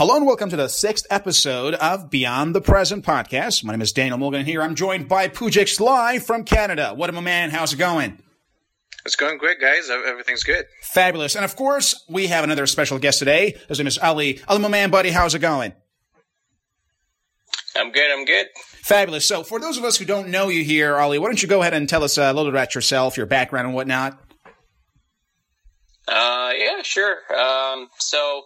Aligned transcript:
Hello 0.00 0.16
and 0.16 0.24
welcome 0.24 0.48
to 0.48 0.56
the 0.56 0.68
sixth 0.68 1.06
episode 1.10 1.74
of 1.74 2.08
Beyond 2.08 2.54
the 2.54 2.62
Present 2.62 3.04
podcast. 3.04 3.62
My 3.64 3.74
name 3.74 3.82
is 3.82 3.92
Daniel 3.92 4.16
Morgan 4.16 4.46
here. 4.46 4.62
I'm 4.62 4.74
joined 4.74 5.10
by 5.10 5.28
Pujix 5.28 5.78
live 5.78 6.24
from 6.24 6.44
Canada. 6.44 6.94
What 6.96 7.12
my 7.12 7.20
man? 7.20 7.50
How's 7.50 7.74
it 7.74 7.76
going? 7.76 8.18
It's 9.04 9.14
going 9.14 9.36
great, 9.36 9.60
guys. 9.60 9.90
Everything's 9.90 10.42
good. 10.42 10.64
Fabulous. 10.80 11.36
And 11.36 11.44
of 11.44 11.54
course, 11.54 12.02
we 12.08 12.28
have 12.28 12.44
another 12.44 12.66
special 12.66 12.98
guest 12.98 13.18
today. 13.18 13.58
His 13.68 13.76
name 13.76 13.86
is 13.86 13.98
Ali. 13.98 14.40
Ali, 14.48 14.60
my 14.60 14.68
man, 14.68 14.88
buddy, 14.88 15.10
how's 15.10 15.34
it 15.34 15.40
going? 15.40 15.74
I'm 17.76 17.92
good. 17.92 18.10
I'm 18.10 18.24
good. 18.24 18.46
Fabulous. 18.56 19.26
So, 19.26 19.42
for 19.42 19.60
those 19.60 19.76
of 19.76 19.84
us 19.84 19.98
who 19.98 20.06
don't 20.06 20.30
know 20.30 20.48
you 20.48 20.64
here, 20.64 20.96
Ali, 20.96 21.18
why 21.18 21.26
don't 21.26 21.42
you 21.42 21.46
go 21.46 21.60
ahead 21.60 21.74
and 21.74 21.86
tell 21.86 22.04
us 22.04 22.16
a 22.16 22.28
little 22.32 22.44
bit 22.44 22.54
about 22.54 22.74
yourself, 22.74 23.18
your 23.18 23.26
background, 23.26 23.66
and 23.66 23.74
whatnot? 23.74 24.18
Uh, 26.08 26.52
yeah, 26.56 26.80
sure. 26.80 27.18
Um, 27.38 27.88
so 27.98 28.44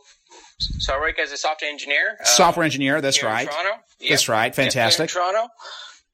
so 0.78 0.94
I 0.94 0.98
work 0.98 1.18
as 1.18 1.32
a 1.32 1.36
software 1.36 1.70
engineer. 1.70 2.16
Uh, 2.20 2.24
software 2.24 2.64
engineer, 2.64 3.00
that's 3.00 3.22
right. 3.22 3.48
Toronto. 3.48 3.80
Yep. 4.00 4.11
That's 4.11 4.29
right. 4.29 4.54
Fantastic. 4.54 5.14
Yep, 5.14 5.25
Toronto. 5.25 5.48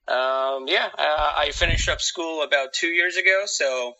Um, 0.09 0.66
yeah, 0.66 0.88
uh, 0.98 1.33
I 1.37 1.51
finished 1.52 1.88
up 1.88 2.01
school 2.01 2.42
about 2.42 2.73
two 2.73 2.89
years 2.89 3.16
ago, 3.16 3.42
so 3.47 3.95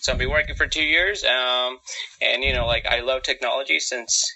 so 0.00 0.12
I've 0.12 0.18
been 0.18 0.30
working 0.30 0.54
for 0.54 0.66
two 0.66 0.84
years. 0.84 1.24
Um, 1.24 1.78
and 2.22 2.44
you 2.44 2.52
know, 2.52 2.66
like 2.66 2.86
I 2.86 3.00
love 3.00 3.22
technology 3.22 3.80
since 3.80 4.32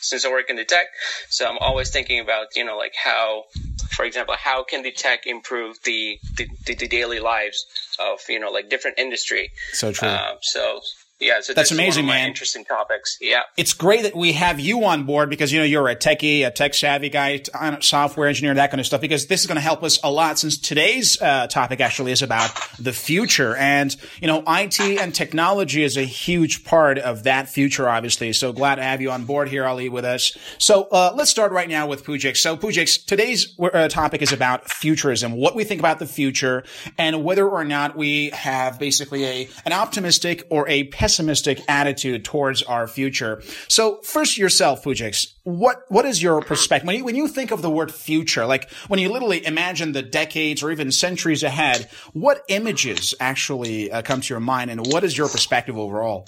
since 0.00 0.24
I 0.24 0.30
work 0.30 0.48
in 0.48 0.56
the 0.56 0.64
tech, 0.64 0.86
so 1.28 1.46
I'm 1.46 1.58
always 1.58 1.90
thinking 1.90 2.20
about 2.20 2.56
you 2.56 2.64
know 2.64 2.78
like 2.78 2.94
how, 2.96 3.44
for 3.90 4.04
example, 4.04 4.36
how 4.38 4.64
can 4.64 4.82
the 4.82 4.92
tech 4.92 5.26
improve 5.26 5.76
the 5.84 6.18
the, 6.36 6.48
the, 6.66 6.74
the 6.74 6.88
daily 6.88 7.20
lives 7.20 7.66
of 7.98 8.20
you 8.28 8.40
know 8.40 8.50
like 8.50 8.70
different 8.70 8.98
industry. 8.98 9.50
So 9.72 9.92
true. 9.92 10.08
Um, 10.08 10.38
so 10.40 10.80
yeah, 11.20 11.40
so 11.40 11.54
that's 11.54 11.70
amazing, 11.70 12.06
man. 12.06 12.26
Interesting 12.26 12.64
topics. 12.64 13.18
Yeah, 13.20 13.42
it's 13.56 13.72
great 13.72 14.02
that 14.02 14.16
we 14.16 14.32
have 14.32 14.58
you 14.58 14.84
on 14.84 15.04
board 15.04 15.30
because 15.30 15.52
you 15.52 15.60
know 15.60 15.64
you're 15.64 15.88
a 15.88 15.94
techie, 15.94 16.44
a 16.44 16.50
tech 16.50 16.74
savvy 16.74 17.08
guy, 17.08 17.40
software 17.80 18.26
engineer, 18.26 18.52
that 18.54 18.70
kind 18.70 18.80
of 18.80 18.86
stuff. 18.86 19.00
Because 19.00 19.28
this 19.28 19.40
is 19.40 19.46
going 19.46 19.54
to 19.54 19.62
help 19.62 19.84
us 19.84 20.00
a 20.02 20.10
lot. 20.10 20.40
Since 20.40 20.58
today's 20.58 21.20
uh, 21.22 21.46
topic 21.46 21.80
actually 21.80 22.10
is 22.10 22.20
about 22.20 22.50
the 22.80 22.92
future, 22.92 23.54
and 23.54 23.94
you 24.20 24.26
know, 24.26 24.42
IT 24.48 24.80
and 24.80 25.14
technology 25.14 25.84
is 25.84 25.96
a 25.96 26.02
huge 26.02 26.64
part 26.64 26.98
of 26.98 27.22
that 27.22 27.48
future, 27.48 27.88
obviously. 27.88 28.32
So 28.32 28.52
glad 28.52 28.76
to 28.76 28.82
have 28.82 29.00
you 29.00 29.12
on 29.12 29.24
board 29.24 29.48
here, 29.48 29.64
Ali, 29.64 29.88
with 29.88 30.04
us. 30.04 30.36
So 30.58 30.88
uh, 30.90 31.12
let's 31.14 31.30
start 31.30 31.52
right 31.52 31.68
now 31.68 31.86
with 31.86 32.04
Pujix. 32.04 32.38
So 32.38 32.56
Pujix, 32.56 33.04
today's 33.04 33.56
uh, 33.60 33.86
topic 33.86 34.20
is 34.20 34.32
about 34.32 34.68
futurism, 34.68 35.36
what 35.36 35.54
we 35.54 35.62
think 35.62 35.80
about 35.80 36.00
the 36.00 36.06
future, 36.06 36.64
and 36.98 37.22
whether 37.22 37.48
or 37.48 37.62
not 37.62 37.96
we 37.96 38.30
have 38.30 38.80
basically 38.80 39.24
a 39.24 39.48
an 39.64 39.72
optimistic 39.72 40.42
or 40.50 40.68
a 40.68 40.84
pessimistic 41.04 41.60
attitude 41.68 42.24
towards 42.24 42.62
our 42.62 42.88
future. 42.88 43.42
So 43.68 44.00
first 44.00 44.38
yourself, 44.38 44.82
Pujix, 44.82 45.34
what, 45.42 45.82
what 45.88 46.06
is 46.06 46.22
your 46.22 46.40
perspective? 46.40 46.86
When 46.86 46.96
you, 46.96 47.04
when 47.04 47.14
you 47.14 47.28
think 47.28 47.50
of 47.50 47.60
the 47.60 47.68
word 47.68 47.92
future, 47.92 48.46
like 48.46 48.70
when 48.88 48.98
you 48.98 49.12
literally 49.12 49.44
imagine 49.44 49.92
the 49.92 50.00
decades 50.00 50.62
or 50.62 50.70
even 50.70 50.90
centuries 50.90 51.42
ahead, 51.42 51.90
what 52.14 52.42
images 52.48 53.14
actually 53.20 53.92
uh, 53.92 54.00
come 54.00 54.22
to 54.22 54.32
your 54.32 54.40
mind 54.40 54.70
and 54.70 54.86
what 54.86 55.04
is 55.04 55.18
your 55.18 55.28
perspective 55.28 55.76
overall? 55.76 56.26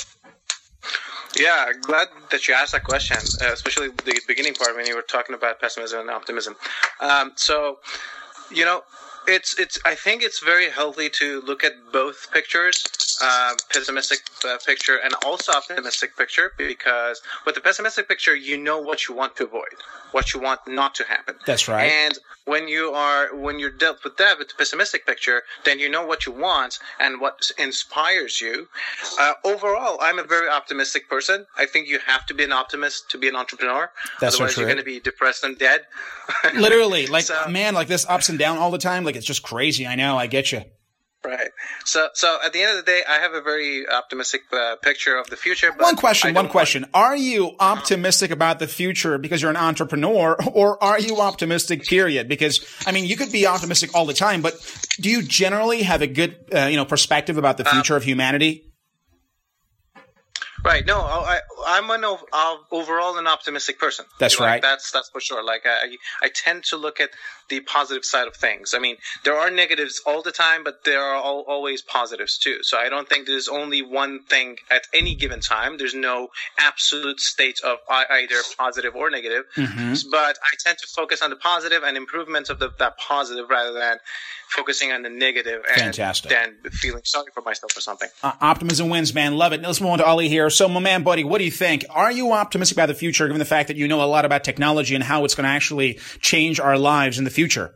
Yeah, 1.38 1.72
glad 1.80 2.08
that 2.30 2.46
you 2.46 2.52
asked 2.52 2.72
that 2.72 2.84
question, 2.84 3.16
especially 3.50 3.88
the 3.88 4.20
beginning 4.28 4.52
part 4.52 4.76
when 4.76 4.86
you 4.86 4.94
were 4.94 5.00
talking 5.08 5.34
about 5.34 5.58
pessimism 5.58 6.00
and 6.00 6.10
optimism. 6.10 6.54
Um, 7.00 7.32
so, 7.36 7.78
you 8.50 8.66
know, 8.66 8.82
it's 9.26 9.58
it's. 9.58 9.78
I 9.84 9.94
think 9.94 10.22
it's 10.22 10.40
very 10.40 10.70
healthy 10.70 11.08
to 11.10 11.40
look 11.42 11.64
at 11.64 11.72
both 11.92 12.30
pictures, 12.32 12.84
uh, 13.22 13.54
pessimistic 13.72 14.20
uh, 14.46 14.58
picture 14.64 14.98
and 15.02 15.14
also 15.24 15.52
optimistic 15.52 16.16
picture, 16.16 16.52
because 16.56 17.20
with 17.44 17.54
the 17.54 17.60
pessimistic 17.60 18.08
picture, 18.08 18.34
you 18.34 18.56
know 18.56 18.80
what 18.80 19.08
you 19.08 19.14
want 19.14 19.36
to 19.36 19.44
avoid, 19.44 19.74
what 20.12 20.34
you 20.34 20.40
want 20.40 20.60
not 20.66 20.94
to 20.96 21.04
happen. 21.04 21.36
That's 21.46 21.68
right. 21.68 21.84
And 21.84 22.18
when 22.46 22.68
you 22.68 22.90
are 22.92 23.34
when 23.34 23.58
you're 23.58 23.70
dealt 23.70 24.02
with 24.04 24.16
that 24.16 24.38
with 24.38 24.48
the 24.48 24.54
pessimistic 24.54 25.06
picture, 25.06 25.42
then 25.64 25.78
you 25.78 25.88
know 25.88 26.06
what 26.06 26.26
you 26.26 26.32
want 26.32 26.78
and 26.98 27.20
what 27.20 27.50
inspires 27.58 28.40
you. 28.40 28.68
Uh, 29.18 29.34
overall, 29.44 29.98
I'm 30.00 30.18
a 30.18 30.24
very 30.24 30.48
optimistic 30.48 31.08
person. 31.08 31.46
I 31.58 31.66
think 31.66 31.88
you 31.88 31.98
have 32.06 32.24
to 32.26 32.34
be 32.34 32.44
an 32.44 32.52
optimist 32.52 33.10
to 33.10 33.18
be 33.18 33.28
an 33.28 33.36
entrepreneur. 33.36 33.90
That's 34.20 34.36
Otherwise, 34.36 34.54
so 34.54 34.60
you're 34.60 34.68
going 34.68 34.78
to 34.78 34.84
be 34.84 35.00
depressed 35.00 35.44
and 35.44 35.58
dead. 35.58 35.82
Literally, 36.54 37.06
like 37.06 37.24
so, 37.24 37.48
man, 37.48 37.74
like 37.74 37.88
this 37.88 38.06
ups 38.08 38.28
and 38.28 38.38
down 38.38 38.58
all 38.58 38.70
the 38.70 38.78
time. 38.78 39.04
Like 39.04 39.16
it's 39.16 39.26
just 39.26 39.42
crazy. 39.42 39.86
I 39.86 39.96
know. 39.96 40.16
I 40.16 40.26
get 40.26 40.52
you. 40.52 40.62
Right. 41.26 41.50
So, 41.84 42.08
so 42.14 42.38
at 42.44 42.52
the 42.52 42.62
end 42.62 42.78
of 42.78 42.84
the 42.84 42.88
day, 42.88 43.02
I 43.08 43.18
have 43.18 43.34
a 43.34 43.40
very 43.40 43.88
optimistic 43.88 44.42
uh, 44.52 44.76
picture 44.76 45.16
of 45.16 45.28
the 45.28 45.36
future. 45.36 45.72
one 45.76 45.96
question. 45.96 46.32
One 46.34 46.48
question. 46.48 46.82
Want... 46.82 46.94
Are 46.94 47.16
you 47.16 47.56
optimistic 47.58 48.30
about 48.30 48.60
the 48.60 48.68
future 48.68 49.18
because 49.18 49.42
you're 49.42 49.50
an 49.50 49.56
entrepreneur, 49.56 50.36
or 50.52 50.82
are 50.82 51.00
you 51.00 51.20
optimistic? 51.20 51.82
Period. 51.84 52.28
Because 52.28 52.64
I 52.86 52.92
mean, 52.92 53.06
you 53.06 53.16
could 53.16 53.32
be 53.32 53.46
optimistic 53.46 53.94
all 53.94 54.06
the 54.06 54.14
time, 54.14 54.40
but 54.40 54.54
do 55.00 55.10
you 55.10 55.22
generally 55.22 55.82
have 55.82 56.00
a 56.00 56.06
good, 56.06 56.36
uh, 56.54 56.66
you 56.66 56.76
know, 56.76 56.84
perspective 56.84 57.38
about 57.38 57.56
the 57.56 57.64
future 57.64 57.94
um, 57.94 57.98
of 57.98 58.04
humanity? 58.04 58.72
Right. 60.66 60.84
No, 60.84 60.98
I, 61.00 61.40
I'm 61.66 61.88
an 61.90 62.04
uh, 62.04 62.56
overall 62.70 63.18
an 63.18 63.26
optimistic 63.26 63.78
person. 63.78 64.04
That's 64.18 64.40
like, 64.40 64.48
right. 64.48 64.62
That's 64.62 64.90
that's 64.90 65.08
for 65.10 65.20
sure. 65.20 65.44
Like 65.44 65.62
I, 65.64 65.96
I 66.22 66.28
tend 66.28 66.64
to 66.64 66.76
look 66.76 67.00
at 67.00 67.10
the 67.48 67.60
positive 67.60 68.04
side 68.04 68.26
of 68.26 68.34
things. 68.34 68.74
I 68.74 68.78
mean, 68.78 68.96
there 69.24 69.36
are 69.36 69.50
negatives 69.50 70.02
all 70.04 70.22
the 70.22 70.32
time, 70.32 70.64
but 70.64 70.84
there 70.84 71.00
are 71.00 71.14
all, 71.14 71.44
always 71.46 71.82
positives 71.82 72.38
too. 72.38 72.58
So 72.62 72.78
I 72.78 72.88
don't 72.88 73.08
think 73.08 73.26
there's 73.26 73.48
only 73.48 73.82
one 73.82 74.24
thing 74.24 74.56
at 74.70 74.88
any 74.92 75.14
given 75.14 75.40
time. 75.40 75.78
There's 75.78 75.94
no 75.94 76.28
absolute 76.58 77.20
state 77.20 77.60
of 77.64 77.78
either 77.88 78.36
positive 78.58 78.96
or 78.96 79.10
negative. 79.10 79.44
Mm-hmm. 79.56 80.10
But 80.10 80.38
I 80.42 80.56
tend 80.58 80.78
to 80.78 80.86
focus 80.88 81.22
on 81.22 81.30
the 81.30 81.36
positive 81.36 81.84
and 81.84 81.96
improvements 81.96 82.50
of 82.50 82.58
the, 82.58 82.70
that 82.78 82.98
positive 82.98 83.48
rather 83.48 83.72
than 83.72 83.98
focusing 84.48 84.92
on 84.92 85.02
the 85.02 85.08
negative 85.08 85.62
and 85.68 85.80
Fantastic. 85.80 86.30
then 86.30 86.56
feeling 86.70 87.02
sorry 87.04 87.26
for 87.34 87.42
myself 87.42 87.76
or 87.76 87.80
something. 87.80 88.08
Uh, 88.22 88.32
optimism 88.40 88.88
wins, 88.88 89.12
man. 89.12 89.36
Love 89.36 89.52
it. 89.52 89.60
Now 89.60 89.68
let's 89.68 89.80
move 89.80 89.90
on 89.90 89.98
to 89.98 90.06
Ali 90.06 90.28
here. 90.28 90.50
So, 90.56 90.70
my 90.70 90.80
man, 90.80 91.02
buddy, 91.02 91.22
what 91.22 91.36
do 91.36 91.44
you 91.44 91.50
think? 91.50 91.84
Are 91.90 92.10
you 92.10 92.32
optimistic 92.32 92.78
about 92.78 92.86
the 92.86 92.94
future, 92.94 93.26
given 93.26 93.38
the 93.38 93.44
fact 93.44 93.68
that 93.68 93.76
you 93.76 93.86
know 93.86 94.02
a 94.02 94.06
lot 94.06 94.24
about 94.24 94.42
technology 94.42 94.94
and 94.94 95.04
how 95.04 95.26
it's 95.26 95.34
going 95.34 95.44
to 95.44 95.50
actually 95.50 95.98
change 96.22 96.58
our 96.58 96.78
lives 96.78 97.18
in 97.18 97.24
the 97.24 97.30
future? 97.30 97.74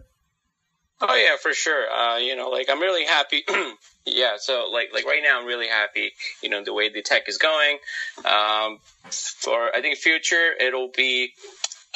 Oh 1.02 1.14
yeah, 1.14 1.36
for 1.41 1.52
sure. 1.52 1.91
Uh, 1.91 2.16
you 2.16 2.36
know, 2.36 2.48
like 2.48 2.68
I'm 2.70 2.80
really 2.80 3.04
happy. 3.04 3.42
yeah, 4.06 4.36
so 4.38 4.70
like 4.72 4.88
like 4.94 5.04
right 5.04 5.20
now 5.22 5.38
I'm 5.38 5.46
really 5.46 5.68
happy. 5.68 6.12
You 6.42 6.48
know, 6.48 6.64
the 6.64 6.72
way 6.72 6.88
the 6.88 7.02
tech 7.02 7.28
is 7.28 7.36
going. 7.36 7.76
Um, 8.18 8.78
for 9.10 9.74
I 9.74 9.82
think 9.82 9.98
future 9.98 10.52
it'll 10.58 10.91
be 10.97 11.32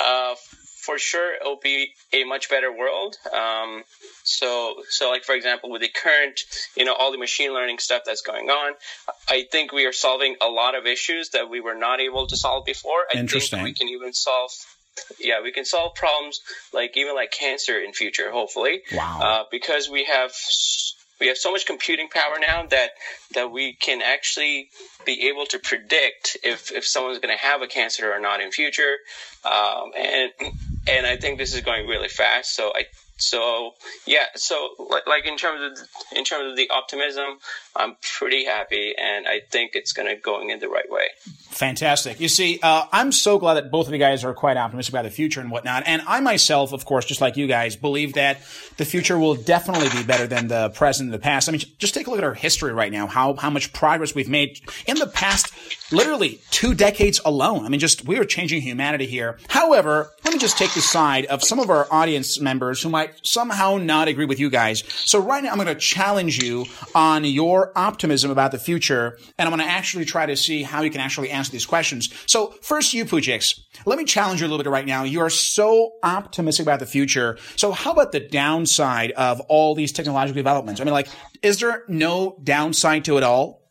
uh, 0.03 0.35
for 0.85 0.99
sure 0.99 1.35
it'll 1.35 1.61
be 1.63 1.93
a 2.13 2.25
much 2.25 2.51
better 2.51 2.71
world. 2.71 3.17
Um, 3.33 3.85
so, 4.23 4.75
so 4.89 5.11
like 5.11 5.25
for 5.25 5.35
example, 5.35 5.71
with 5.71 5.83
the 5.83 5.89
current, 5.89 6.41
you 6.77 6.85
know, 6.85 6.95
all 6.95 7.13
the 7.13 7.19
machine 7.19 7.53
learning 7.53 7.79
stuff 7.79 8.03
that's 8.05 8.23
going 8.23 8.51
on, 8.51 8.75
I 9.29 9.47
think 9.51 9.73
we 9.73 9.87
are 9.87 9.93
solving 9.93 10.37
a 10.41 10.49
lot 10.49 10.75
of 10.75 10.87
issues 10.87 11.31
that 11.31 11.49
we 11.49 11.61
were 11.61 11.75
not 11.75 12.01
able 12.01 12.27
to 12.27 12.37
solve 12.37 12.65
before. 12.65 13.05
I 13.15 13.19
Interesting. 13.19 13.59
think 13.59 13.65
we 13.65 13.75
can 13.75 13.89
even 13.89 14.13
solve 14.13 14.51
yeah, 15.19 15.43
we 15.43 15.51
can 15.51 15.65
solve 15.65 15.95
problems 15.97 16.41
like 16.73 16.97
even 16.97 17.15
like 17.15 17.33
cancer 17.33 17.79
in 17.81 17.93
future, 17.93 18.31
hopefully. 18.31 18.83
Wow. 18.93 19.21
Uh, 19.21 19.45
because 19.51 19.89
we 19.89 20.05
have 20.05 20.33
we 21.21 21.29
have 21.29 21.37
so 21.37 21.53
much 21.53 21.67
computing 21.67 22.09
power 22.09 22.37
now 22.41 22.67
that 22.67 22.91
that 23.35 23.51
we 23.51 23.75
can 23.75 24.03
actually 24.03 24.69
be 25.05 25.29
able 25.29 25.47
to 25.47 25.59
predict 25.59 26.37
if 26.43 26.73
if 26.73 26.87
someone's 26.87 27.19
going 27.19 27.37
to 27.37 27.43
have 27.43 27.63
a 27.63 27.67
cancer 27.67 28.13
or 28.13 28.21
not 28.21 28.41
in 28.41 28.51
future. 28.51 28.97
Um, 29.45 29.93
and 29.97 30.31
and 30.89 31.07
I 31.07 31.17
think 31.17 31.39
this 31.39 31.55
is 31.55 31.63
going 31.63 31.87
really 31.87 32.09
fast. 32.09 32.55
So 32.55 32.73
I 32.75 32.85
so 33.17 33.73
yeah, 34.07 34.27
so 34.35 34.71
like 35.07 35.27
in 35.27 35.37
terms 35.37 35.61
of 35.81 35.89
in 36.17 36.25
terms 36.25 36.51
of 36.51 36.57
the 36.57 36.69
optimism, 36.71 37.39
I'm 37.77 37.97
pretty 38.19 38.45
happy, 38.45 38.95
and 38.97 39.27
I 39.27 39.41
think 39.51 39.73
it's 39.75 39.93
going 39.93 40.09
to 40.09 40.21
going 40.21 40.51
in 40.51 40.61
the 40.61 40.69
right 40.69 40.89
way. 40.89 41.09
Fantastic. 41.51 42.21
You 42.21 42.29
see, 42.29 42.59
uh, 42.63 42.87
I'm 42.93 43.13
so 43.13 43.39
glad 43.39 43.55
that 43.55 43.71
both 43.71 43.87
of 43.87 43.93
you 43.93 43.99
guys 43.99 44.25
are 44.25 44.35
quite 44.35 44.57
optimistic 44.57 44.93
about 44.93 45.05
the 45.05 45.11
future 45.11 45.41
and 45.41 45.51
whatnot. 45.51 45.85
And 45.87 46.03
I 46.07 46.21
myself, 46.21 46.73
of 46.73 46.85
course, 46.85 47.05
just 47.05 47.21
like 47.21 47.37
you 47.37 47.47
guys, 47.47 47.77
believe 47.77 48.15
that 48.15 48.39
the 48.77 48.85
future 48.85 49.19
will 49.19 49.35
definitely 49.35 49.89
be 49.91 50.05
better 50.05 50.27
than 50.27 50.49
the 50.49 50.71
present 50.71 51.07
and 51.07 51.15
the 51.15 51.19
past. 51.19 51.49
I 51.49 51.53
mean, 51.53 51.63
just 51.79 51.95
take 51.95 52.07
a 52.07 52.11
look 52.11 52.19
at 52.19 52.25
our 52.25 52.35
history 52.35 52.73
right 52.73 52.91
now, 52.91 53.07
how, 53.07 53.35
how 53.35 53.51
much 53.51 53.73
progress 53.73 54.15
we've 54.15 54.29
made 54.29 54.61
in 54.87 54.97
the 54.99 55.07
past, 55.07 55.53
literally 55.93 56.41
two 56.51 56.75
decades 56.75 57.21
alone. 57.25 57.65
I 57.65 57.69
mean, 57.69 57.81
just 57.81 58.05
we 58.05 58.19
are 58.19 58.25
changing 58.25 58.63
humanity 58.63 59.07
here. 59.07 59.39
However, 59.49 60.11
let 60.25 60.33
me 60.33 60.41
just 60.41 60.59
take 60.59 60.75
the 60.75 60.81
side 60.81 61.27
of 61.27 61.43
some 61.43 61.61
of 61.61 61.71
our 61.71 61.87
audience 61.91 62.41
members 62.41 62.83
who 62.83 62.89
might 62.89 63.15
somehow 63.27 63.79
not 63.79 64.09
agree 64.09 64.27
with 64.27 64.41
you 64.41 64.51
guys. 64.51 64.83
So 64.89 65.21
right 65.21 65.43
now, 65.43 65.51
I'm 65.51 65.57
going 65.57 65.69
to 65.69 65.75
challenge 65.75 66.43
you 66.43 66.67
on 66.95 67.25
your 67.25 67.64
optimism 67.77 68.31
about 68.31 68.53
the 68.53 68.59
future. 68.59 69.19
And 69.39 69.49
I'm 69.49 69.55
going 69.55 69.67
to 69.67 69.73
actually 69.73 70.05
try 70.05 70.27
to 70.27 70.37
see 70.37 70.63
how 70.63 70.83
you 70.83 70.91
can 70.91 71.01
actually 71.01 71.31
answer 71.31 71.53
these 71.53 71.67
questions. 71.67 72.13
So 72.27 72.55
first, 72.63 72.95
you 72.95 73.05
Pujix, 73.05 73.61
let 73.87 73.99
me 73.99 74.05
challenge 74.05 74.41
you 74.41 74.47
a 74.47 74.49
little 74.49 74.63
bit 74.63 74.71
right 74.71 74.87
now. 74.87 75.05
You 75.05 75.21
are 75.21 75.31
so 75.31 75.93
optimistic 76.03 76.65
about 76.65 76.81
the 76.81 76.87
future. 76.87 77.39
So 77.57 77.73
how 77.73 77.93
about 77.93 78.13
the 78.13 78.21
downside 78.21 79.13
of 79.13 79.41
all 79.43 79.75
these 79.75 79.93
technological 79.93 80.37
developments? 80.37 80.81
I 80.81 80.85
mean, 80.85 80.95
like, 80.95 81.09
is 81.43 81.61
there 81.61 81.85
no 81.89 82.39
downside 82.43 83.05
to 83.07 83.17
it 83.17 83.23
all? 83.23 83.64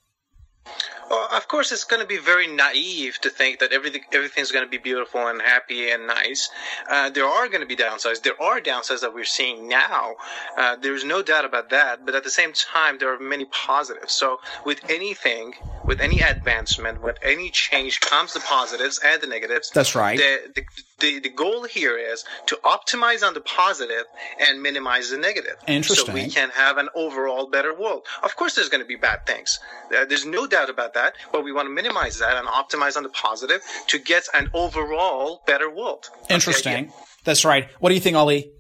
Well, 1.10 1.28
of 1.32 1.48
course, 1.48 1.72
it's 1.72 1.84
going 1.84 2.02
to 2.02 2.08
be 2.08 2.18
very 2.18 2.48
naive 2.48 3.20
to 3.22 3.30
think 3.30 3.60
that 3.60 3.72
everything 3.72 4.04
everything's 4.14 4.52
going 4.52 4.66
to 4.66 4.70
be 4.70 4.78
beautiful 4.78 5.28
and 5.28 5.42
happy 5.42 5.90
and 5.90 6.08
nice. 6.08 6.50
Uh, 6.90 7.10
there 7.10 7.26
are 7.26 7.48
going 7.48 7.62
to 7.62 7.68
be 7.68 7.76
downsides. 7.76 8.22
There 8.22 8.42
are 8.42 8.60
downsides 8.60 9.02
that 9.02 9.14
we're 9.14 9.24
seeing 9.24 9.68
now. 9.68 10.16
Uh, 10.58 10.76
there's 10.76 11.04
no 11.04 11.22
doubt 11.22 11.46
about 11.46 11.70
that. 11.70 12.06
But 12.06 12.16
at 12.16 12.24
the 12.24 12.30
same 12.30 12.54
time, 12.54 12.98
there 13.00 13.14
are 13.14 13.20
many 13.20 13.46
positives. 13.46 14.14
So 14.14 14.40
with 14.66 14.80
anything, 14.90 15.54
with 15.86 16.00
any 16.00 16.22
advancement, 16.22 17.02
with 17.02 17.18
any 17.22 17.50
change, 17.50 18.00
comes 18.00 18.34
the 18.34 18.40
positives 18.40 19.00
and 19.04 19.22
the 19.22 19.28
negatives. 19.28 19.70
That's 19.72 19.96
right. 19.96 20.18
The, 20.18 20.52
the, 20.56 20.64
the, 21.04 21.20
the 21.20 21.30
goal 21.30 21.66
here 21.66 21.98
is 21.98 22.24
to 22.48 22.56
optimize 22.64 23.22
on 23.28 23.34
the 23.34 23.42
positive 23.42 24.06
and 24.40 24.62
minimize 24.62 25.10
the 25.12 25.18
negative. 25.18 25.58
Interesting. 25.68 26.06
So 26.08 26.14
we 26.14 26.30
can 26.30 26.50
have 26.52 26.78
an 26.78 26.90
overall 26.96 27.50
better 27.50 27.74
world. 27.78 28.04
Of 28.24 28.36
course, 28.38 28.56
there's 28.56 28.70
going 28.70 28.82
to 28.82 28.88
be 28.88 28.96
bad 28.96 29.26
things. 29.26 29.60
Uh, 29.96 30.06
there's 30.06 30.26
no 30.26 30.48
doubt 30.48 30.70
about 30.70 30.94
that. 30.94 31.14
But 31.34 31.44
we 31.44 31.52
want 31.52 31.68
to 31.68 31.74
minimize 31.74 32.20
that 32.20 32.36
and 32.38 32.48
optimize 32.48 32.96
on 32.96 33.04
the 33.04 33.10
positive 33.10 33.62
to 33.88 34.00
get 34.00 34.24
an 34.34 34.50
overall 34.54 35.44
better 35.46 35.70
world. 35.70 36.10
Interesting. 36.30 36.92
That's 37.26 37.44
right. 37.46 37.68
What 37.80 37.90
do 37.90 37.96
you 37.96 38.02
think, 38.02 38.16
Ali? 38.16 38.52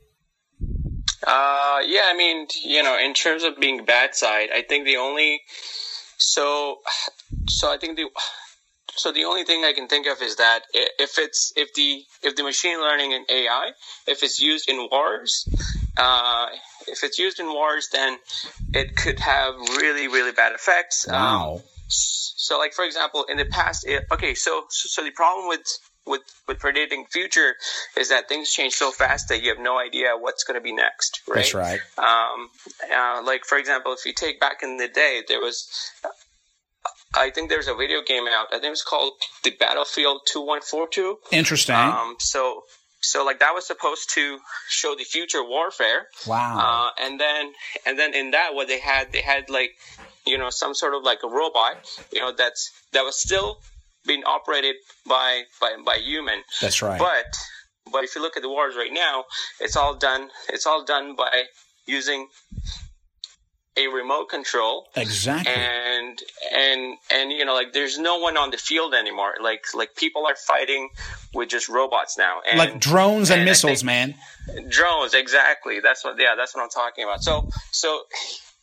Uh, 1.25 1.79
yeah, 1.85 2.03
I 2.05 2.15
mean, 2.17 2.47
you 2.63 2.83
know, 2.83 2.97
in 2.99 3.13
terms 3.13 3.43
of 3.43 3.57
being 3.57 3.85
bad 3.85 4.13
side, 4.15 4.49
I 4.53 4.61
think 4.61 4.85
the 4.85 4.97
only 4.97 5.41
so 6.17 6.79
so 7.47 7.71
I 7.71 7.77
think 7.77 7.95
the 7.95 8.07
so 8.95 9.11
the 9.11 9.25
only 9.25 9.43
thing 9.43 9.63
I 9.63 9.73
can 9.73 9.87
think 9.87 10.07
of 10.07 10.21
is 10.21 10.35
that 10.37 10.61
if 10.73 11.17
it's 11.17 11.53
if 11.55 11.73
the 11.73 12.03
if 12.21 12.35
the 12.35 12.43
machine 12.43 12.79
learning 12.79 13.13
and 13.13 13.25
AI 13.29 13.71
if 14.07 14.23
it's 14.23 14.39
used 14.39 14.69
in 14.69 14.87
wars, 14.91 15.47
uh, 15.97 16.47
if 16.87 17.03
it's 17.03 17.17
used 17.17 17.39
in 17.39 17.47
wars, 17.47 17.89
then 17.91 18.17
it 18.73 18.95
could 18.95 19.19
have 19.19 19.55
really 19.77 20.07
really 20.07 20.31
bad 20.31 20.53
effects. 20.53 21.07
Um, 21.07 21.15
wow. 21.15 21.53
Um, 21.55 21.61
so, 21.87 22.57
like 22.57 22.73
for 22.73 22.85
example, 22.85 23.25
in 23.29 23.37
the 23.37 23.45
past, 23.45 23.85
it, 23.87 24.05
okay, 24.11 24.33
so 24.33 24.65
so 24.69 25.03
the 25.03 25.11
problem 25.11 25.47
with 25.47 25.65
with 26.05 26.21
with 26.47 26.59
predicting 26.59 27.05
future 27.05 27.55
is 27.97 28.09
that 28.09 28.27
things 28.27 28.51
change 28.51 28.73
so 28.73 28.91
fast 28.91 29.29
that 29.29 29.41
you 29.41 29.49
have 29.49 29.59
no 29.59 29.79
idea 29.79 30.09
what's 30.17 30.43
going 30.43 30.59
to 30.59 30.63
be 30.63 30.73
next 30.73 31.21
right 31.27 31.35
that's 31.35 31.53
right 31.53 31.79
um, 31.97 32.49
uh, 32.93 33.21
like 33.23 33.45
for 33.45 33.57
example 33.57 33.93
if 33.93 34.05
you 34.05 34.13
take 34.13 34.39
back 34.39 34.63
in 34.63 34.75
the 34.75 34.87
day 34.89 35.21
there 35.29 35.39
was 35.39 35.65
I 37.13 37.30
think 37.30 37.50
there's 37.50 37.68
a 37.68 37.75
video 37.75 38.01
game 38.06 38.27
out. 38.27 38.48
I 38.51 38.60
think 38.60 38.71
it's 38.71 38.83
called 38.83 39.13
the 39.44 39.51
Battlefield 39.51 40.21
2142. 40.31 41.18
Interesting. 41.31 41.75
Um, 41.75 42.15
so, 42.19 42.63
so 43.01 43.24
like 43.25 43.39
that 43.39 43.54
was 43.54 43.68
supposed 43.68 44.10
to 44.15 44.39
show 44.68 44.95
the 44.98 45.04
future 45.04 45.44
warfare. 45.44 46.07
Wow. 46.27 46.92
Uh, 46.98 47.04
and 47.04 47.19
then, 47.19 47.51
and 47.86 48.00
then 48.00 48.13
in 48.13 48.31
that, 48.31 48.54
what 48.54 48.68
they 48.68 48.80
had, 48.80 49.12
they 49.12 49.21
had 49.21 49.50
like, 49.50 49.71
you 50.25 50.38
know, 50.38 50.50
some 50.50 50.74
sort 50.74 50.94
of 50.95 51.04
like 51.04 51.19
a 51.24 51.27
robot, 51.27 51.86
you 52.12 52.19
know, 52.19 52.31
that's, 52.31 52.71
that 52.94 53.04
was 53.04 53.19
still 53.19 53.60
being 54.06 54.24
operated 54.25 54.75
by 55.07 55.44
by 55.62 55.75
by 55.86 55.95
human. 55.95 56.42
That's 56.62 56.81
right. 56.81 57.00
But 57.00 57.38
but 57.92 58.04
if 58.04 58.15
you 58.15 58.21
look 58.21 58.38
at 58.38 58.44
the 58.44 58.50
wars 58.50 58.75
right 58.75 58.92
now, 58.92 59.25
it's 59.60 59.75
all 59.75 59.95
done. 59.95 60.30
It's 60.50 60.65
all 60.65 60.83
done 60.83 61.15
by 61.15 61.44
using 61.86 62.27
a 63.75 63.87
remote 63.87 64.29
control. 64.29 64.87
Exactly. 64.95 65.51
And 65.51 66.19
and 66.53 66.97
and 67.11 67.31
you 67.31 67.45
know 67.45 67.53
like 67.53 67.73
there's 67.73 67.97
no 67.97 68.17
one 68.19 68.37
on 68.37 68.51
the 68.51 68.57
field 68.57 68.93
anymore. 68.93 69.35
Like 69.41 69.65
like 69.73 69.95
people 69.95 70.25
are 70.25 70.35
fighting 70.35 70.89
with 71.33 71.49
just 71.49 71.69
robots 71.69 72.17
now. 72.17 72.41
And, 72.47 72.57
like 72.57 72.79
drones 72.79 73.29
and, 73.29 73.41
and 73.41 73.49
missiles 73.49 73.83
man. 73.83 74.15
drones 74.69 75.13
exactly. 75.13 75.79
That's 75.79 76.03
what 76.03 76.19
yeah 76.19 76.35
that's 76.37 76.55
what 76.55 76.63
i'm 76.63 76.69
talking 76.69 77.03
about. 77.03 77.23
So 77.23 77.49
so 77.71 78.03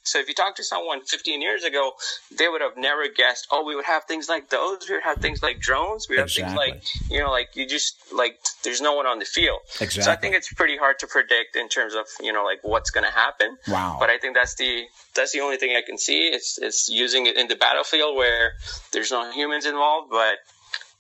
so 0.03 0.19
if 0.19 0.29
you 0.29 0.35
talk 0.35 0.57
to 0.57 0.65
someone 0.65 1.03
15 1.05 1.43
years 1.43 1.63
ago, 1.63 1.93
they 2.37 2.49
would 2.49 2.63
have 2.63 2.77
never 2.77 3.09
guessed, 3.09 3.47
oh, 3.51 3.65
we 3.65 3.77
would 3.77 3.85
have 3.85 4.05
things 4.05 4.29
like 4.29 4.49
those. 4.49 4.89
We 4.89 4.95
would 4.95 5.05
have 5.05 5.19
things 5.19 5.43
like 5.43 5.61
drones. 5.61 6.09
We 6.09 6.17
would 6.17 6.23
exactly. 6.23 6.53
have 6.53 6.59
things 6.59 6.99
like, 7.01 7.11
you 7.11 7.21
know, 7.21 7.31
like 7.31 7.55
you 7.55 7.67
just, 7.67 7.97
like, 8.13 8.39
there's 8.65 8.81
no 8.81 8.95
one 8.95 9.07
on 9.07 9.19
the 9.19 9.27
field. 9.27 9.61
Exactly. 9.81 10.03
So 10.03 10.11
I 10.11 10.17
think 10.17 10.35
it's 10.35 10.53
pretty 10.53 10.79
hard 10.79 10.99
to 11.01 11.07
predict 11.07 11.55
in 11.55 11.69
terms 11.69 11.95
of, 11.95 12.07
you 12.21 12.33
know, 12.33 12.45
like 12.45 12.61
what's 12.63 12.91
going 12.91 13.05
to 13.05 13.13
happen. 13.13 13.57
Wow. 13.69 13.99
But 14.01 14.09
I 14.09 14.19
think 14.19 14.35
that's 14.35 14.55
the, 14.55 14.85
that's 15.15 15.33
the 15.33 15.41
only 15.41 15.59
thing 15.59 15.77
I 15.77 15.83
can 15.87 15.99
see. 15.99 16.29
It's, 16.29 16.59
it's 16.59 16.89
using 16.89 17.27
it 17.27 17.37
in 17.37 17.49
the 17.49 17.57
battlefield 17.57 18.17
where 18.17 18.53
there's 18.93 19.11
no 19.11 19.31
humans 19.31 19.67
involved, 19.67 20.11
but 20.11 20.39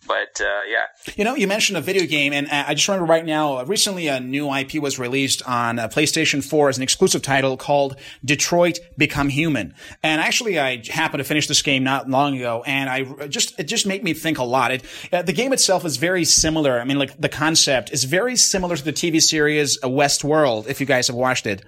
but 0.06 0.40
uh, 0.40 0.60
yeah. 0.68 0.86
You 1.16 1.24
know, 1.24 1.34
you 1.34 1.46
mentioned 1.46 1.76
a 1.76 1.80
video 1.80 2.06
game, 2.06 2.32
and 2.32 2.46
uh, 2.48 2.64
I 2.68 2.74
just 2.74 2.88
remember 2.88 3.10
right 3.10 3.24
now, 3.24 3.58
uh, 3.58 3.64
recently 3.64 4.08
a 4.08 4.18
new 4.18 4.52
IP 4.52 4.76
was 4.76 4.98
released 4.98 5.42
on 5.46 5.78
uh, 5.78 5.88
PlayStation 5.88 6.42
4 6.42 6.70
as 6.70 6.76
an 6.78 6.82
exclusive 6.82 7.22
title 7.22 7.56
called 7.56 7.96
Detroit 8.24 8.78
Become 8.96 9.28
Human. 9.28 9.74
And 10.02 10.20
actually, 10.20 10.58
I 10.58 10.82
happened 10.88 11.20
to 11.20 11.24
finish 11.24 11.46
this 11.46 11.62
game 11.62 11.84
not 11.84 12.08
long 12.08 12.36
ago, 12.36 12.62
and 12.66 12.88
I 12.88 13.26
just 13.28 13.58
it 13.60 13.64
just 13.64 13.86
made 13.86 14.02
me 14.02 14.14
think 14.14 14.38
a 14.38 14.44
lot. 14.44 14.72
It, 14.72 14.84
uh, 15.12 15.22
the 15.22 15.32
game 15.32 15.52
itself 15.52 15.84
is 15.84 15.96
very 15.96 16.24
similar. 16.24 16.80
I 16.80 16.84
mean, 16.84 16.98
like 16.98 17.20
the 17.20 17.28
concept 17.28 17.92
is 17.92 18.04
very 18.04 18.36
similar 18.36 18.76
to 18.76 18.84
the 18.84 18.92
TV 18.92 19.20
series 19.20 19.78
Westworld, 19.80 20.66
if 20.66 20.80
you 20.80 20.86
guys 20.86 21.08
have 21.08 21.16
watched 21.16 21.46
it. 21.46 21.62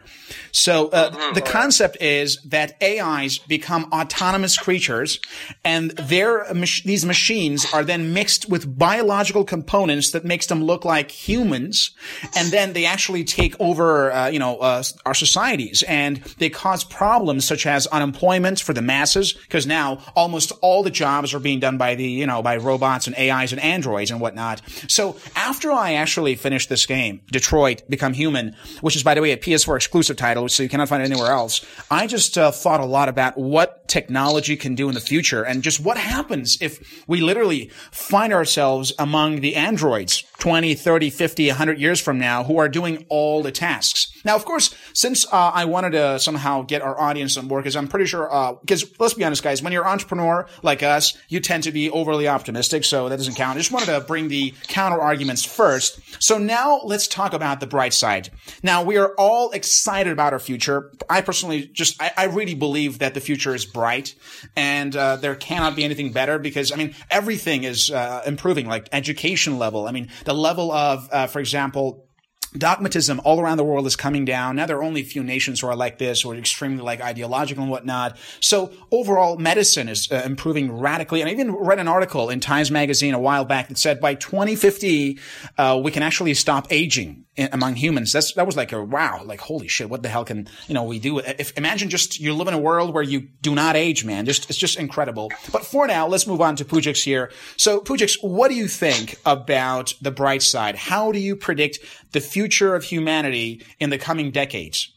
So 0.53 0.89
uh, 0.89 1.11
mm-hmm. 1.11 1.35
the 1.35 1.43
concept 1.43 1.99
is 2.01 2.39
that 2.47 2.77
AIs 2.83 3.39
become 3.39 3.93
autonomous 3.93 4.57
creatures, 4.59 5.21
and 5.65 5.91
their 5.93 6.47
these 6.85 7.05
machines 7.05 7.67
are 7.73 7.85
then 7.85 8.13
mixed 8.23 8.49
with 8.49 8.79
biological 8.79 9.43
components 9.43 10.13
that 10.13 10.25
makes 10.25 10.47
them 10.47 10.63
look 10.63 10.85
like 10.85 11.11
humans, 11.11 11.91
and 12.37 12.53
then 12.53 12.73
they 12.73 12.85
actually 12.85 13.25
take 13.25 13.57
over, 13.59 14.13
uh, 14.13 14.29
you 14.29 14.39
know, 14.39 14.59
uh, 14.59 14.81
our 15.05 15.13
societies, 15.13 15.83
and 15.89 16.19
they 16.39 16.49
cause 16.49 16.85
problems 16.85 17.45
such 17.45 17.67
as 17.67 17.89
unemployment 17.89 18.61
for 18.61 18.73
the 18.73 18.81
masses, 18.81 19.33
because 19.33 19.67
now 19.67 19.99
almost 20.15 20.53
all 20.63 20.85
the 20.85 20.91
jobs 20.91 21.35
are 21.35 21.41
being 21.41 21.59
done 21.59 21.79
by 21.79 21.97
the, 21.97 22.05
you 22.05 22.25
know, 22.25 22.41
by 22.43 22.57
robots 22.57 23.09
and 23.09 23.17
AIs 23.17 23.51
and 23.51 23.61
androids 23.61 24.13
and 24.13 24.21
whatnot. 24.21 24.63
So 24.87 25.17
after 25.35 25.73
I 25.73 25.95
actually 25.95 26.37
finished 26.37 26.69
this 26.69 26.87
game, 26.87 27.23
Detroit 27.33 27.83
Become 27.89 28.13
Human, 28.13 28.55
which 28.83 28.95
is 28.95 29.03
by 29.03 29.15
the 29.15 29.21
way 29.21 29.33
a 29.33 29.37
PS4 29.37 29.75
exclusive 29.75 30.17
title, 30.17 30.49
so 30.49 30.63
you 30.63 30.69
cannot 30.69 30.89
find 30.89 31.03
it 31.03 31.11
anywhere 31.11 31.33
else, 31.33 31.67
I 31.91 32.07
just 32.07 32.39
uh, 32.39 32.53
thought 32.53 32.79
a 32.79 32.87
lot 32.87 33.09
about 33.09 33.37
what 33.37 33.89
technology 33.89 34.57
can 34.57 34.77
do 34.77 34.89
in 34.89 34.95
the 34.95 35.01
future, 35.01 35.43
and 35.43 35.65
just 35.65 35.81
what 35.81 35.97
happens 35.97 36.57
if 36.61 37.05
we 37.09 37.21
literally 37.21 37.73
find 38.13 38.35
ourselves 38.35 38.93
among 38.99 39.41
the 39.41 39.57
androids 39.57 40.23
20, 40.39 40.75
30, 40.75 41.09
50, 41.09 41.47
100 41.49 41.81
years 41.81 41.99
from 41.99 42.19
now 42.19 42.45
who 42.45 42.59
are 42.59 42.69
doing 42.69 43.07
all 43.09 43.43
the 43.43 43.53
tasks. 43.53 44.13
Now, 44.25 44.35
of 44.35 44.45
course, 44.45 44.75
since 44.93 45.25
uh, 45.27 45.53
I 45.55 45.65
wanted 45.65 45.93
to 45.93 46.19
somehow 46.19 46.63
get 46.63 46.83
our 46.83 47.01
audience 47.01 47.37
on 47.37 47.49
board, 47.49 47.63
because 47.63 47.77
I'm 47.77 47.89
pretty 47.89 48.07
sure, 48.07 48.25
because 48.61 48.83
uh, 48.83 48.95
let's 48.99 49.15
be 49.15 49.25
honest, 49.25 49.43
guys, 49.43 49.63
when 49.63 49.73
you're 49.73 49.85
an 49.85 49.91
entrepreneur 49.91 50.47
like 50.63 50.83
us, 50.83 51.17
you 51.29 51.41
tend 51.41 51.63
to 51.63 51.73
be 51.73 51.91
overly 51.91 52.27
optimistic, 52.29 52.85
so 52.85 53.09
that 53.09 53.17
doesn't 53.17 53.35
count. 53.35 53.57
I 53.57 53.61
just 53.61 53.73
wanted 53.73 53.87
to 53.87 54.01
bring 54.01 54.29
the 54.29 54.53
counter 54.67 55.01
arguments 55.01 55.45
first. 55.45 56.01
So 56.23 56.39
now 56.39 56.81
let's 56.85 57.07
talk 57.07 57.33
about 57.33 57.61
the 57.61 57.67
bright 57.67 57.95
side. 57.95 58.31
Now, 58.63 58.83
we 58.83 58.97
are 58.97 59.15
all 59.17 59.53
excited 59.53 60.13
about 60.13 60.33
our 60.33 60.41
future. 60.41 60.93
I 61.09 61.21
personally 61.21 61.67
just, 61.67 62.03
I, 62.03 62.13
I 62.17 62.25
really 62.25 62.55
believe 62.55 62.99
that 62.99 63.15
the 63.15 63.21
future 63.21 63.55
is 63.55 63.65
bright 63.65 64.15
and 64.57 64.95
uh, 64.95 65.17
there 65.17 65.35
cannot 65.37 65.77
be 65.77 65.85
anything 65.85 66.13
better 66.13 66.39
because, 66.39 66.73
I 66.73 66.77
mean, 66.77 66.95
everything 67.11 67.65
is 67.65 67.91
uh, 68.03 68.23
improving, 68.27 68.67
like 68.67 68.89
education 68.93 69.59
level. 69.59 69.87
I 69.87 69.93
mean, 69.93 70.09
the 70.25 70.35
level 70.35 70.73
of, 70.73 71.09
uh, 71.13 71.27
for 71.27 71.39
example, 71.39 72.09
dogmatism 72.57 73.21
all 73.25 73.41
around 73.41 73.57
the 73.57 73.65
world 73.65 73.87
is 73.87 73.97
coming 73.97 74.25
down. 74.25 74.57
Now 74.57 74.67
there 74.67 74.77
are 74.77 74.83
only 74.83 75.01
a 75.01 75.05
few 75.05 75.23
nations 75.23 75.61
who 75.61 75.67
are 75.67 75.77
like 75.77 75.99
this 75.99 76.25
or 76.25 76.35
extremely 76.35 76.83
like 76.83 77.01
ideological 77.01 77.63
and 77.63 77.71
whatnot. 77.71 78.17
So 78.41 78.73
overall 78.91 79.37
medicine 79.39 79.89
is 79.89 80.11
uh, 80.11 80.23
improving 80.25 80.71
radically. 80.73 81.21
And 81.21 81.29
I 81.29 81.33
even 81.33 81.53
read 81.53 81.79
an 81.79 81.89
article 81.89 82.31
in 82.31 82.41
Times 82.41 82.71
Magazine 82.71 83.15
a 83.15 83.19
while 83.19 83.45
back 83.45 83.69
that 83.69 83.79
said 83.79 84.01
by 84.01 84.15
2050, 84.15 85.19
uh, 85.59 85.81
we 85.83 85.91
can 85.91 86.03
actually 86.03 86.35
stop 86.35 86.67
aging 86.71 87.25
in, 87.37 87.49
among 87.53 87.77
humans. 87.77 88.13
That's, 88.13 88.35
that 88.35 88.47
was 88.47 88.57
like 88.57 88.73
a 88.73 88.83
wow, 88.83 89.23
like 89.25 89.41
holy 89.41 89.69
shit, 89.69 89.89
what 89.89 90.03
the 90.03 90.09
hell 90.09 90.25
can, 90.25 90.49
you 90.69 90.75
know, 90.75 90.85
we 90.85 90.99
do? 90.99 91.19
If, 91.19 91.57
imagine 91.57 91.89
just 91.89 92.21
you 92.21 92.35
live 92.35 92.49
in 92.49 92.55
a 92.55 92.59
world 92.59 92.93
where 92.93 93.03
you 93.03 93.21
do 93.41 93.55
not 93.55 93.77
age, 93.77 94.05
man. 94.05 94.27
Just, 94.27 94.51
it's 94.51 94.59
just 94.59 94.79
incredible. 94.79 95.31
But 95.53 95.65
for 95.65 95.87
now, 95.87 96.07
let's 96.07 96.27
move 96.27 96.41
on 96.41 96.57
to 96.57 96.65
Pujix 96.65 97.03
here. 97.03 97.31
So 97.57 97.81
Pujix, 97.81 98.23
what 98.23 98.49
do 98.49 98.55
you 98.55 98.69
think 98.69 99.19
about 99.25 99.95
the 100.03 100.11
bright 100.11 100.43
side? 100.43 100.77
How 100.77 101.13
do 101.13 101.19
you 101.19 101.35
predict 101.35 101.79
the 102.13 102.21
future 102.21 102.42
of 102.75 102.85
humanity 102.85 103.65
in 103.79 103.91
the 103.91 103.99
coming 103.99 104.31
decades? 104.31 104.93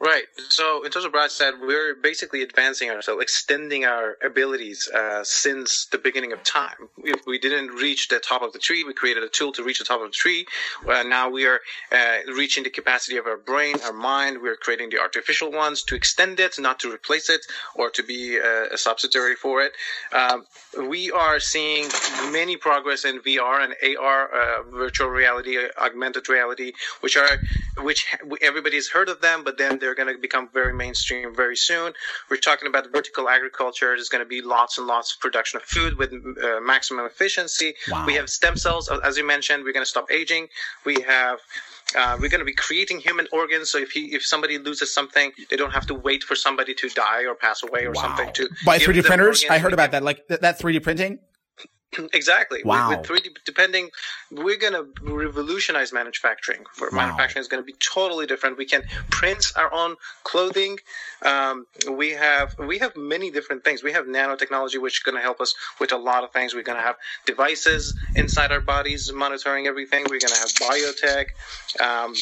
Right. 0.00 0.26
So, 0.48 0.84
in 0.84 0.92
terms 0.92 1.04
of 1.04 1.10
Brad 1.10 1.32
said, 1.32 1.54
we're 1.60 1.96
basically 1.96 2.42
advancing 2.42 2.88
ourselves, 2.88 3.20
extending 3.20 3.84
our 3.84 4.16
abilities 4.24 4.88
uh, 4.94 5.24
since 5.24 5.86
the 5.86 5.98
beginning 5.98 6.32
of 6.32 6.40
time. 6.44 6.88
If 7.02 7.26
we 7.26 7.36
didn't 7.36 7.74
reach 7.74 8.06
the 8.06 8.20
top 8.20 8.42
of 8.42 8.52
the 8.52 8.60
tree, 8.60 8.84
we 8.84 8.94
created 8.94 9.24
a 9.24 9.28
tool 9.28 9.50
to 9.54 9.64
reach 9.64 9.80
the 9.80 9.84
top 9.84 10.00
of 10.00 10.06
the 10.06 10.12
tree. 10.12 10.46
Well, 10.86 11.04
now 11.08 11.28
we 11.28 11.46
are 11.46 11.58
uh, 11.90 12.18
reaching 12.32 12.62
the 12.62 12.70
capacity 12.70 13.16
of 13.16 13.26
our 13.26 13.36
brain, 13.36 13.74
our 13.84 13.92
mind. 13.92 14.40
We're 14.40 14.54
creating 14.54 14.90
the 14.90 15.00
artificial 15.00 15.50
ones 15.50 15.82
to 15.84 15.96
extend 15.96 16.38
it, 16.38 16.60
not 16.60 16.78
to 16.80 16.92
replace 16.92 17.28
it 17.28 17.40
or 17.74 17.90
to 17.90 18.02
be 18.04 18.38
uh, 18.38 18.66
a 18.72 18.78
subsidiary 18.78 19.34
for 19.34 19.62
it. 19.62 19.72
Um, 20.12 20.46
we 20.88 21.10
are 21.10 21.40
seeing 21.40 21.88
many 22.30 22.56
progress 22.56 23.04
in 23.04 23.18
VR 23.18 23.64
and 23.64 23.74
AR, 23.98 24.30
uh, 24.32 24.62
virtual 24.70 25.08
reality, 25.08 25.58
augmented 25.76 26.28
reality, 26.28 26.72
which 27.00 27.16
are 27.16 27.28
which 27.82 28.06
everybody's 28.42 28.88
heard 28.88 29.08
of 29.08 29.20
them, 29.20 29.42
but 29.44 29.58
then 29.58 29.78
they're 29.88 30.04
going 30.04 30.14
to 30.14 30.20
become 30.20 30.50
very 30.52 30.74
mainstream 30.74 31.34
very 31.34 31.56
soon. 31.56 31.94
We're 32.28 32.36
talking 32.36 32.68
about 32.68 32.92
vertical 32.92 33.26
agriculture. 33.30 33.96
There's 33.96 34.10
going 34.10 34.22
to 34.22 34.28
be 34.28 34.42
lots 34.42 34.76
and 34.76 34.86
lots 34.86 35.14
of 35.14 35.20
production 35.20 35.56
of 35.56 35.62
food 35.62 35.96
with 35.96 36.12
uh, 36.12 36.60
maximum 36.60 37.06
efficiency. 37.06 37.74
Wow. 37.90 38.04
We 38.04 38.12
have 38.14 38.28
stem 38.28 38.58
cells, 38.58 38.90
as 39.02 39.16
you 39.16 39.26
mentioned. 39.26 39.64
We're 39.64 39.72
going 39.72 39.84
to 39.84 39.90
stop 39.90 40.10
aging. 40.10 40.48
We 40.84 41.00
have 41.02 41.38
uh, 41.96 42.18
we're 42.20 42.28
going 42.28 42.40
to 42.40 42.44
be 42.44 42.52
creating 42.52 43.00
human 43.00 43.26
organs. 43.32 43.70
So 43.70 43.78
if 43.78 43.92
he, 43.92 44.14
if 44.14 44.22
somebody 44.22 44.58
loses 44.58 44.92
something, 44.92 45.32
they 45.48 45.56
don't 45.56 45.72
have 45.72 45.86
to 45.86 45.94
wait 45.94 46.22
for 46.22 46.34
somebody 46.34 46.74
to 46.74 46.88
die 46.90 47.24
or 47.24 47.34
pass 47.34 47.62
away 47.62 47.86
or 47.86 47.92
wow. 47.92 48.02
something 48.02 48.30
to 48.34 48.48
by 48.66 48.78
3D 48.78 49.04
printers. 49.04 49.42
I 49.48 49.58
heard 49.58 49.72
about 49.72 49.92
that, 49.92 50.02
like 50.02 50.28
th- 50.28 50.40
that 50.40 50.58
3D 50.58 50.82
printing. 50.82 51.18
Exactly. 52.12 52.62
Wow. 52.64 52.90
With, 52.90 53.10
with 53.10 53.22
3D, 53.24 53.28
depending, 53.44 53.90
we're 54.30 54.56
going 54.56 54.72
to 54.72 54.86
revolutionize 55.02 55.92
manufacturing. 55.92 56.64
Wow. 56.80 56.88
Manufacturing 56.92 57.40
is 57.40 57.48
going 57.48 57.62
to 57.62 57.66
be 57.66 57.74
totally 57.80 58.26
different. 58.26 58.58
We 58.58 58.66
can 58.66 58.82
print 59.10 59.46
our 59.56 59.72
own 59.72 59.96
clothing. 60.24 60.78
Um, 61.24 61.66
we 61.90 62.10
have 62.10 62.54
we 62.58 62.78
have 62.78 62.96
many 62.96 63.30
different 63.30 63.64
things. 63.64 63.82
We 63.82 63.92
have 63.92 64.06
nanotechnology, 64.06 64.80
which 64.80 64.98
is 64.98 65.02
going 65.02 65.16
to 65.16 65.22
help 65.22 65.40
us 65.40 65.54
with 65.80 65.92
a 65.92 65.96
lot 65.96 66.24
of 66.24 66.32
things. 66.32 66.54
We're 66.54 66.62
going 66.62 66.78
to 66.78 66.84
have 66.84 66.96
devices 67.26 67.94
inside 68.14 68.52
our 68.52 68.60
bodies 68.60 69.12
monitoring 69.12 69.66
everything. 69.66 70.04
We're 70.08 70.20
going 70.20 70.34
to 70.34 70.40
have 70.40 70.52
biotech. 70.54 71.26
Um, 71.80 72.14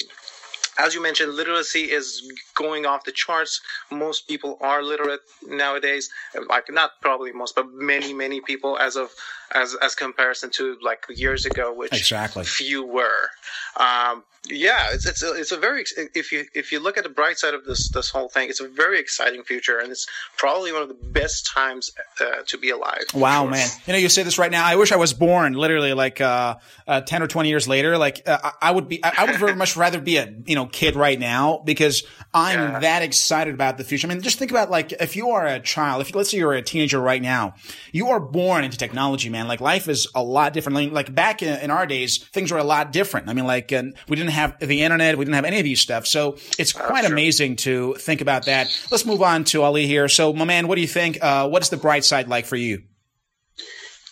as 0.78 0.94
you 0.94 1.02
mentioned, 1.02 1.32
literacy 1.34 1.90
is 1.90 2.30
going 2.54 2.84
off 2.84 3.04
the 3.04 3.12
charts. 3.12 3.60
Most 3.90 4.28
people 4.28 4.58
are 4.60 4.82
literate 4.82 5.20
nowadays. 5.46 6.10
Like 6.48 6.70
not 6.70 6.92
probably 7.00 7.32
most, 7.32 7.54
but 7.54 7.72
many, 7.72 8.12
many 8.12 8.40
people 8.40 8.76
as 8.78 8.96
of 8.96 9.10
as 9.52 9.74
as 9.82 9.94
comparison 9.94 10.50
to 10.50 10.76
like 10.82 11.04
years 11.08 11.46
ago, 11.46 11.72
which 11.72 11.92
exactly 11.92 12.44
few 12.44 12.84
were. 12.84 13.30
Um, 13.76 14.24
yeah, 14.50 14.88
it's 14.92 15.06
it's 15.06 15.22
a, 15.22 15.32
it's 15.32 15.52
a 15.52 15.56
very 15.56 15.84
if 16.14 16.32
you 16.32 16.44
if 16.54 16.72
you 16.72 16.80
look 16.80 16.96
at 16.96 17.04
the 17.04 17.10
bright 17.10 17.38
side 17.38 17.54
of 17.54 17.64
this 17.64 17.88
this 17.88 18.10
whole 18.10 18.28
thing, 18.28 18.48
it's 18.48 18.60
a 18.60 18.68
very 18.68 19.00
exciting 19.00 19.42
future, 19.42 19.78
and 19.78 19.90
it's 19.90 20.06
probably 20.36 20.72
one 20.72 20.82
of 20.82 20.88
the 20.88 20.94
best 20.94 21.50
times 21.52 21.90
uh, 22.20 22.42
to 22.46 22.58
be 22.58 22.70
alive. 22.70 23.04
Wow, 23.14 23.42
sure. 23.42 23.50
man! 23.50 23.68
You 23.86 23.92
know, 23.94 23.98
you 23.98 24.08
say 24.08 24.22
this 24.22 24.38
right 24.38 24.50
now. 24.50 24.64
I 24.64 24.76
wish 24.76 24.92
I 24.92 24.96
was 24.96 25.12
born 25.12 25.54
literally 25.54 25.94
like 25.94 26.20
uh, 26.20 26.56
uh, 26.86 27.00
ten 27.02 27.22
or 27.22 27.26
twenty 27.26 27.48
years 27.48 27.66
later. 27.68 27.98
Like 27.98 28.22
uh, 28.26 28.52
I 28.60 28.70
would 28.70 28.88
be, 28.88 29.02
I 29.02 29.24
would 29.24 29.36
very 29.36 29.54
much 29.56 29.76
rather 29.76 30.00
be 30.00 30.16
a 30.16 30.32
you 30.46 30.54
know 30.54 30.66
kid 30.66 30.96
right 30.96 31.18
now 31.18 31.62
because 31.64 32.04
I'm 32.32 32.58
yeah. 32.58 32.78
that 32.80 33.02
excited 33.02 33.54
about 33.54 33.78
the 33.78 33.84
future. 33.84 34.06
I 34.06 34.14
mean, 34.14 34.22
just 34.22 34.38
think 34.38 34.50
about 34.50 34.70
like 34.70 34.92
if 34.92 35.16
you 35.16 35.30
are 35.30 35.46
a 35.46 35.60
child, 35.60 36.02
if 36.02 36.14
let's 36.14 36.30
say 36.30 36.38
you're 36.38 36.54
a 36.54 36.62
teenager 36.62 37.00
right 37.00 37.22
now, 37.22 37.54
you 37.92 38.08
are 38.08 38.20
born 38.20 38.64
into 38.64 38.76
technology, 38.76 39.28
man. 39.28 39.35
Like 39.44 39.60
life 39.60 39.88
is 39.88 40.08
a 40.14 40.22
lot 40.22 40.52
different. 40.52 40.92
Like 40.92 41.14
back 41.14 41.42
in, 41.42 41.60
in 41.60 41.70
our 41.70 41.86
days, 41.86 42.18
things 42.18 42.50
were 42.50 42.58
a 42.58 42.64
lot 42.64 42.92
different. 42.92 43.28
I 43.28 43.34
mean, 43.34 43.46
like 43.46 43.70
we 43.70 44.16
didn't 44.16 44.30
have 44.30 44.58
the 44.58 44.82
internet. 44.82 45.18
We 45.18 45.24
didn't 45.24 45.34
have 45.34 45.44
any 45.44 45.58
of 45.58 45.64
these 45.64 45.80
stuff. 45.80 46.06
So 46.06 46.36
it's 46.58 46.72
quite 46.72 47.04
oh, 47.04 47.08
sure. 47.08 47.12
amazing 47.12 47.56
to 47.56 47.94
think 47.94 48.20
about 48.20 48.46
that. 48.46 48.68
Let's 48.90 49.04
move 49.04 49.22
on 49.22 49.44
to 49.44 49.62
Ali 49.62 49.86
here. 49.86 50.08
So, 50.08 50.32
my 50.32 50.44
man, 50.44 50.68
what 50.68 50.76
do 50.76 50.80
you 50.80 50.88
think? 50.88 51.18
Uh, 51.22 51.48
what's 51.48 51.68
the 51.68 51.76
bright 51.76 52.04
side 52.04 52.28
like 52.28 52.46
for 52.46 52.56
you? 52.56 52.82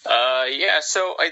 Uh, 0.07 0.45
yeah. 0.51 0.81
So 0.81 1.15
I, 1.19 1.31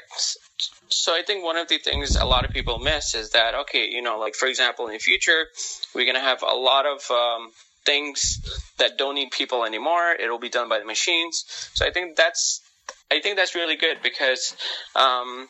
so 0.89 1.13
I 1.13 1.23
think 1.27 1.45
one 1.45 1.57
of 1.57 1.69
the 1.69 1.79
things 1.79 2.17
a 2.17 2.25
lot 2.25 2.45
of 2.45 2.53
people 2.53 2.79
miss 2.79 3.15
is 3.15 3.31
that 3.31 3.55
okay, 3.55 3.89
you 3.89 4.03
know, 4.03 4.19
like 4.19 4.35
for 4.35 4.47
example, 4.47 4.87
in 4.87 4.93
the 4.93 4.99
future, 4.99 5.47
we're 5.95 6.07
gonna 6.07 6.21
have 6.21 6.43
a 6.43 6.55
lot 6.55 6.87
of 6.87 7.11
um, 7.11 7.51
things 7.85 8.41
that 8.79 8.99
don't 8.99 9.15
need 9.15 9.31
people 9.31 9.65
anymore. 9.65 10.13
It'll 10.13 10.39
be 10.39 10.49
done 10.49 10.69
by 10.69 10.79
the 10.79 10.85
machines. 10.85 11.45
So 11.75 11.87
I 11.87 11.91
think 11.91 12.17
that's 12.17 12.61
I 13.13 13.21
think 13.21 13.37
that's 13.37 13.55
really 13.55 13.77
good 13.77 13.99
because 14.03 14.57
um, 14.97 15.49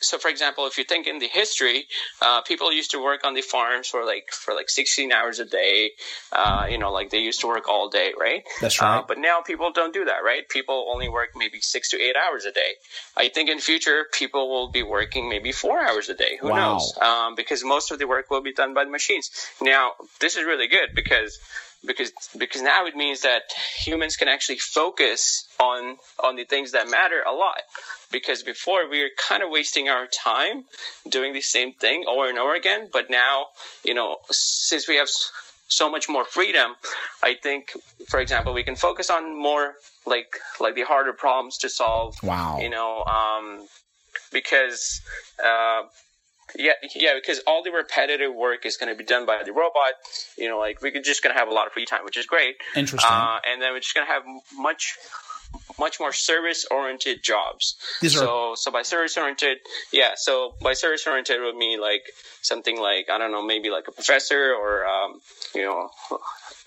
so 0.00 0.18
for 0.18 0.28
example 0.28 0.66
if 0.66 0.76
you 0.76 0.84
think 0.84 1.06
in 1.06 1.18
the 1.18 1.28
history 1.28 1.86
uh, 2.20 2.42
people 2.42 2.70
used 2.72 2.90
to 2.90 3.02
work 3.02 3.24
on 3.24 3.32
the 3.34 3.40
farms 3.40 3.88
for 3.88 4.04
like 4.04 4.28
for 4.32 4.54
like 4.54 4.68
16 4.68 5.10
hours 5.10 5.38
a 5.38 5.46
day 5.46 5.92
uh, 6.32 6.66
you 6.68 6.76
know 6.76 6.92
like 6.92 7.08
they 7.10 7.18
used 7.18 7.40
to 7.40 7.46
work 7.46 7.68
all 7.68 7.88
day 7.88 8.12
right? 8.18 8.42
That's 8.60 8.80
right. 8.80 8.98
uh, 8.98 9.02
but 9.08 9.18
now 9.18 9.40
people 9.40 9.72
don't 9.72 9.94
do 9.94 10.04
that 10.04 10.20
right? 10.24 10.46
People 10.48 10.86
only 10.90 11.08
work 11.08 11.30
maybe 11.34 11.60
six 11.60 11.88
to 11.90 11.96
eight 12.00 12.16
hours 12.16 12.44
a 12.44 12.52
day. 12.52 12.72
I 13.16 13.28
think 13.28 13.48
in 13.48 13.60
future 13.60 14.04
people 14.12 14.50
will 14.50 14.70
be 14.70 14.82
working 14.82 15.28
maybe 15.28 15.52
four 15.52 15.80
hours 15.80 16.10
a 16.10 16.14
day. 16.14 16.36
Who 16.40 16.48
wow. 16.48 16.74
knows? 16.74 16.98
Um, 17.00 17.34
because 17.34 17.64
most 17.64 17.90
of 17.90 17.98
the 17.98 18.06
work 18.06 18.30
will 18.30 18.42
be 18.42 18.52
done 18.52 18.74
by 18.74 18.84
the 18.84 18.90
machines. 18.90 19.30
Now 19.60 19.92
this 20.20 20.36
is 20.36 20.44
really 20.44 20.68
good 20.68 20.90
because 20.94 21.38
because 21.86 22.12
because 22.36 22.62
now 22.62 22.86
it 22.86 22.94
means 22.94 23.22
that 23.22 23.42
humans 23.80 24.16
can 24.16 24.28
actually 24.28 24.58
focus 24.58 25.48
on 25.58 25.96
on 26.22 26.36
the 26.36 26.44
things 26.44 26.72
that 26.72 26.88
matter 26.88 27.22
a 27.26 27.32
lot. 27.32 27.62
Because 28.10 28.42
before 28.42 28.88
we 28.88 29.02
were 29.02 29.10
kind 29.28 29.42
of 29.42 29.50
wasting 29.50 29.88
our 29.88 30.06
time 30.06 30.64
doing 31.08 31.32
the 31.32 31.40
same 31.40 31.72
thing 31.72 32.04
over 32.08 32.28
and 32.28 32.38
over 32.38 32.54
again. 32.54 32.88
But 32.92 33.10
now 33.10 33.46
you 33.84 33.94
know 33.94 34.16
since 34.30 34.88
we 34.88 34.96
have 34.96 35.08
so 35.68 35.88
much 35.88 36.08
more 36.08 36.24
freedom 36.24 36.74
i 37.22 37.32
think 37.32 37.70
for 38.08 38.18
example 38.18 38.52
we 38.52 38.64
can 38.64 38.74
focus 38.74 39.08
on 39.08 39.40
more 39.40 39.74
like 40.04 40.36
like 40.58 40.74
the 40.74 40.82
harder 40.82 41.12
problems 41.12 41.56
to 41.58 41.68
solve. 41.68 42.16
Wow. 42.24 42.58
You 42.60 42.70
know 42.70 43.04
um 43.04 43.66
because 44.32 45.00
uh 45.44 45.82
yeah, 46.56 46.72
yeah, 46.94 47.14
because 47.14 47.40
all 47.46 47.62
the 47.62 47.70
repetitive 47.70 48.34
work 48.34 48.66
is 48.66 48.76
going 48.76 48.92
to 48.92 48.96
be 48.96 49.04
done 49.04 49.26
by 49.26 49.42
the 49.44 49.52
robot. 49.52 49.94
You 50.36 50.48
know, 50.48 50.58
like 50.58 50.82
we're 50.82 51.00
just 51.02 51.22
going 51.22 51.34
to 51.34 51.38
have 51.38 51.48
a 51.48 51.52
lot 51.52 51.66
of 51.66 51.72
free 51.72 51.86
time, 51.86 52.04
which 52.04 52.16
is 52.16 52.26
great. 52.26 52.56
Interesting. 52.76 53.10
Uh, 53.10 53.38
and 53.46 53.60
then 53.60 53.72
we're 53.72 53.80
just 53.80 53.94
going 53.94 54.06
to 54.06 54.12
have 54.12 54.22
much, 54.56 54.96
much 55.78 55.98
more 56.00 56.12
service-oriented 56.12 57.22
jobs. 57.22 57.76
These 58.00 58.14
so, 58.14 58.50
are... 58.50 58.56
so 58.56 58.70
by 58.70 58.82
service-oriented, 58.82 59.58
yeah. 59.92 60.12
So 60.16 60.54
by 60.62 60.74
service-oriented 60.74 61.40
would 61.40 61.56
mean 61.56 61.80
like 61.80 62.02
something 62.42 62.80
like 62.80 63.10
I 63.10 63.18
don't 63.18 63.32
know, 63.32 63.44
maybe 63.44 63.70
like 63.70 63.88
a 63.88 63.92
professor 63.92 64.54
or 64.54 64.86
um, 64.86 65.20
you 65.54 65.62
know, 65.62 65.90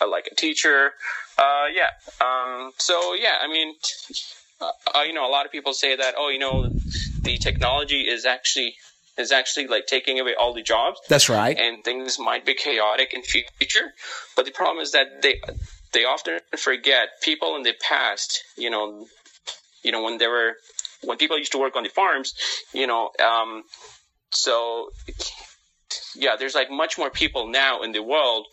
like 0.07 0.27
a 0.31 0.35
teacher. 0.35 0.91
Uh, 1.37 1.65
yeah. 1.73 1.89
Um, 2.21 2.71
so 2.77 3.13
yeah, 3.15 3.37
I 3.41 3.47
mean, 3.47 3.73
uh, 4.61 5.01
you 5.01 5.13
know, 5.13 5.27
a 5.27 5.31
lot 5.31 5.45
of 5.45 5.51
people 5.51 5.73
say 5.73 5.95
that 5.95 6.15
oh, 6.17 6.29
you 6.29 6.39
know, 6.39 6.69
the 7.21 7.37
technology 7.37 8.01
is 8.01 8.25
actually 8.25 8.75
is 9.17 9.31
actually 9.31 9.67
like 9.67 9.85
taking 9.85 10.19
away 10.19 10.33
all 10.39 10.53
the 10.53 10.61
jobs. 10.61 10.99
That's 11.09 11.29
right. 11.29 11.57
And 11.57 11.83
things 11.83 12.17
might 12.19 12.45
be 12.45 12.55
chaotic 12.55 13.13
in 13.13 13.21
future. 13.21 13.93
But 14.35 14.45
the 14.45 14.51
problem 14.51 14.81
is 14.81 14.91
that 14.91 15.21
they 15.21 15.39
they 15.93 16.05
often 16.05 16.39
forget 16.57 17.21
people 17.21 17.55
in 17.55 17.63
the 17.63 17.73
past, 17.87 18.43
you 18.57 18.69
know, 18.69 19.05
you 19.83 19.91
know, 19.91 20.03
when 20.03 20.17
they 20.17 20.27
were 20.27 20.55
when 21.03 21.17
people 21.17 21.37
used 21.37 21.51
to 21.51 21.59
work 21.59 21.75
on 21.75 21.83
the 21.83 21.89
farms, 21.89 22.33
you 22.73 22.87
know, 22.87 23.11
um, 23.23 23.63
so 24.31 24.89
yeah, 26.15 26.35
there's 26.37 26.55
like 26.55 26.71
much 26.71 26.97
more 26.97 27.09
people 27.09 27.47
now 27.47 27.81
in 27.81 27.91
the 27.91 28.01
world, 28.01 28.47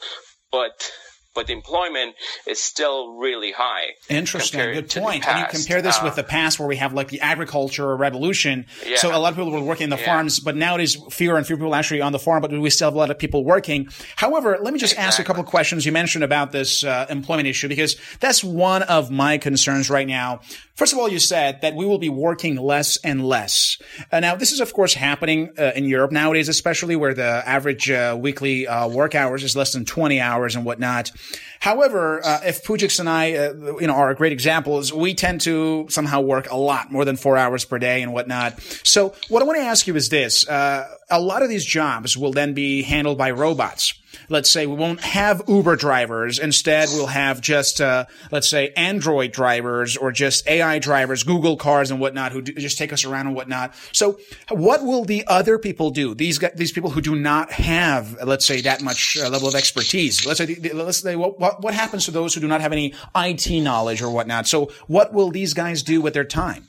but 0.50 0.90
but 1.34 1.46
the 1.46 1.52
employment 1.52 2.16
is 2.46 2.60
still 2.60 3.16
really 3.16 3.52
high. 3.52 3.90
Interesting. 4.08 4.72
Good 4.72 4.90
point. 4.90 5.26
And 5.26 5.38
you 5.38 5.46
compare 5.46 5.80
this 5.80 5.98
uh, 5.98 6.02
with 6.04 6.16
the 6.16 6.24
past 6.24 6.58
where 6.58 6.68
we 6.68 6.76
have 6.76 6.92
like 6.92 7.08
the 7.08 7.20
agriculture 7.20 7.96
revolution. 7.96 8.66
Yeah. 8.84 8.96
So 8.96 9.16
a 9.16 9.18
lot 9.18 9.32
of 9.32 9.36
people 9.36 9.52
were 9.52 9.60
working 9.60 9.84
in 9.84 9.90
the 9.90 9.98
yeah. 9.98 10.06
farms, 10.06 10.40
but 10.40 10.56
nowadays 10.56 10.96
fewer 11.10 11.36
and 11.36 11.46
fewer 11.46 11.58
people 11.58 11.74
actually 11.74 12.00
on 12.00 12.12
the 12.12 12.18
farm, 12.18 12.42
but 12.42 12.50
we 12.50 12.70
still 12.70 12.88
have 12.88 12.94
a 12.94 12.98
lot 12.98 13.10
of 13.10 13.18
people 13.18 13.44
working. 13.44 13.88
However, 14.16 14.58
let 14.60 14.72
me 14.72 14.80
just 14.80 14.94
exactly. 14.94 15.06
ask 15.06 15.18
a 15.20 15.24
couple 15.24 15.42
of 15.42 15.48
questions 15.48 15.86
you 15.86 15.92
mentioned 15.92 16.24
about 16.24 16.52
this 16.52 16.82
uh, 16.82 17.06
employment 17.08 17.46
issue 17.46 17.68
because 17.68 17.96
that's 18.18 18.42
one 18.42 18.82
of 18.82 19.10
my 19.10 19.38
concerns 19.38 19.88
right 19.88 20.06
now. 20.06 20.40
First 20.74 20.94
of 20.94 20.98
all, 20.98 21.10
you 21.10 21.18
said 21.18 21.60
that 21.60 21.74
we 21.74 21.84
will 21.84 21.98
be 21.98 22.08
working 22.08 22.56
less 22.56 22.96
and 23.04 23.22
less. 23.22 23.76
Uh, 24.10 24.20
now, 24.20 24.34
this 24.34 24.50
is 24.50 24.60
of 24.60 24.72
course 24.72 24.94
happening 24.94 25.50
uh, 25.58 25.72
in 25.76 25.84
Europe 25.84 26.10
nowadays, 26.10 26.48
especially 26.48 26.96
where 26.96 27.12
the 27.12 27.42
average 27.46 27.90
uh, 27.90 28.16
weekly 28.18 28.66
uh, 28.66 28.88
work 28.88 29.14
hours 29.14 29.44
is 29.44 29.54
less 29.54 29.74
than 29.74 29.84
20 29.84 30.20
hours 30.20 30.56
and 30.56 30.64
whatnot. 30.64 31.12
However, 31.60 32.24
uh, 32.24 32.40
if 32.44 32.64
Pujix 32.64 33.00
and 33.00 33.08
I, 33.08 33.34
uh, 33.34 33.52
you 33.78 33.86
know, 33.86 33.92
are 33.92 34.14
great 34.14 34.32
examples, 34.32 34.94
we 34.94 35.14
tend 35.14 35.42
to 35.42 35.86
somehow 35.90 36.22
work 36.22 36.50
a 36.50 36.56
lot 36.56 36.90
more 36.90 37.04
than 37.04 37.16
four 37.16 37.36
hours 37.36 37.66
per 37.66 37.78
day 37.78 38.02
and 38.02 38.14
whatnot. 38.14 38.58
So 38.82 39.14
what 39.28 39.42
I 39.42 39.44
want 39.44 39.58
to 39.58 39.64
ask 39.64 39.86
you 39.86 39.94
is 39.94 40.08
this. 40.08 40.48
Uh, 40.48 40.88
a 41.10 41.20
lot 41.20 41.42
of 41.42 41.50
these 41.50 41.64
jobs 41.64 42.16
will 42.16 42.32
then 42.32 42.54
be 42.54 42.82
handled 42.82 43.18
by 43.18 43.30
robots 43.30 43.92
let's 44.28 44.50
say 44.50 44.66
we 44.66 44.74
won't 44.74 45.00
have 45.00 45.42
Uber 45.48 45.76
drivers. 45.76 46.38
Instead, 46.38 46.88
we'll 46.92 47.06
have 47.06 47.40
just, 47.40 47.80
uh, 47.80 48.06
let's 48.30 48.48
say 48.48 48.72
Android 48.76 49.32
drivers 49.32 49.96
or 49.96 50.12
just 50.12 50.46
AI 50.48 50.78
drivers, 50.78 51.22
Google 51.22 51.56
cars 51.56 51.90
and 51.90 52.00
whatnot 52.00 52.32
who 52.32 52.42
do, 52.42 52.52
just 52.52 52.78
take 52.78 52.92
us 52.92 53.04
around 53.04 53.26
and 53.26 53.36
whatnot. 53.36 53.74
So 53.92 54.18
what 54.48 54.82
will 54.84 55.04
the 55.04 55.26
other 55.26 55.58
people 55.58 55.90
do? 55.90 56.14
These, 56.14 56.38
these 56.54 56.72
people 56.72 56.90
who 56.90 57.00
do 57.00 57.16
not 57.16 57.52
have, 57.52 58.16
let's 58.24 58.46
say, 58.46 58.60
that 58.62 58.82
much 58.82 59.16
uh, 59.20 59.28
level 59.28 59.48
of 59.48 59.54
expertise. 59.54 60.26
Let's 60.26 60.38
say, 60.38 60.54
let's 60.72 60.98
say, 60.98 61.16
what, 61.16 61.38
what, 61.40 61.62
what 61.62 61.74
happens 61.74 62.04
to 62.06 62.10
those 62.10 62.34
who 62.34 62.40
do 62.40 62.48
not 62.48 62.60
have 62.60 62.72
any 62.72 62.94
IT 63.14 63.50
knowledge 63.62 64.02
or 64.02 64.10
whatnot? 64.10 64.46
So 64.46 64.70
what 64.86 65.12
will 65.12 65.30
these 65.30 65.54
guys 65.54 65.82
do 65.82 66.00
with 66.00 66.14
their 66.14 66.24
time? 66.24 66.68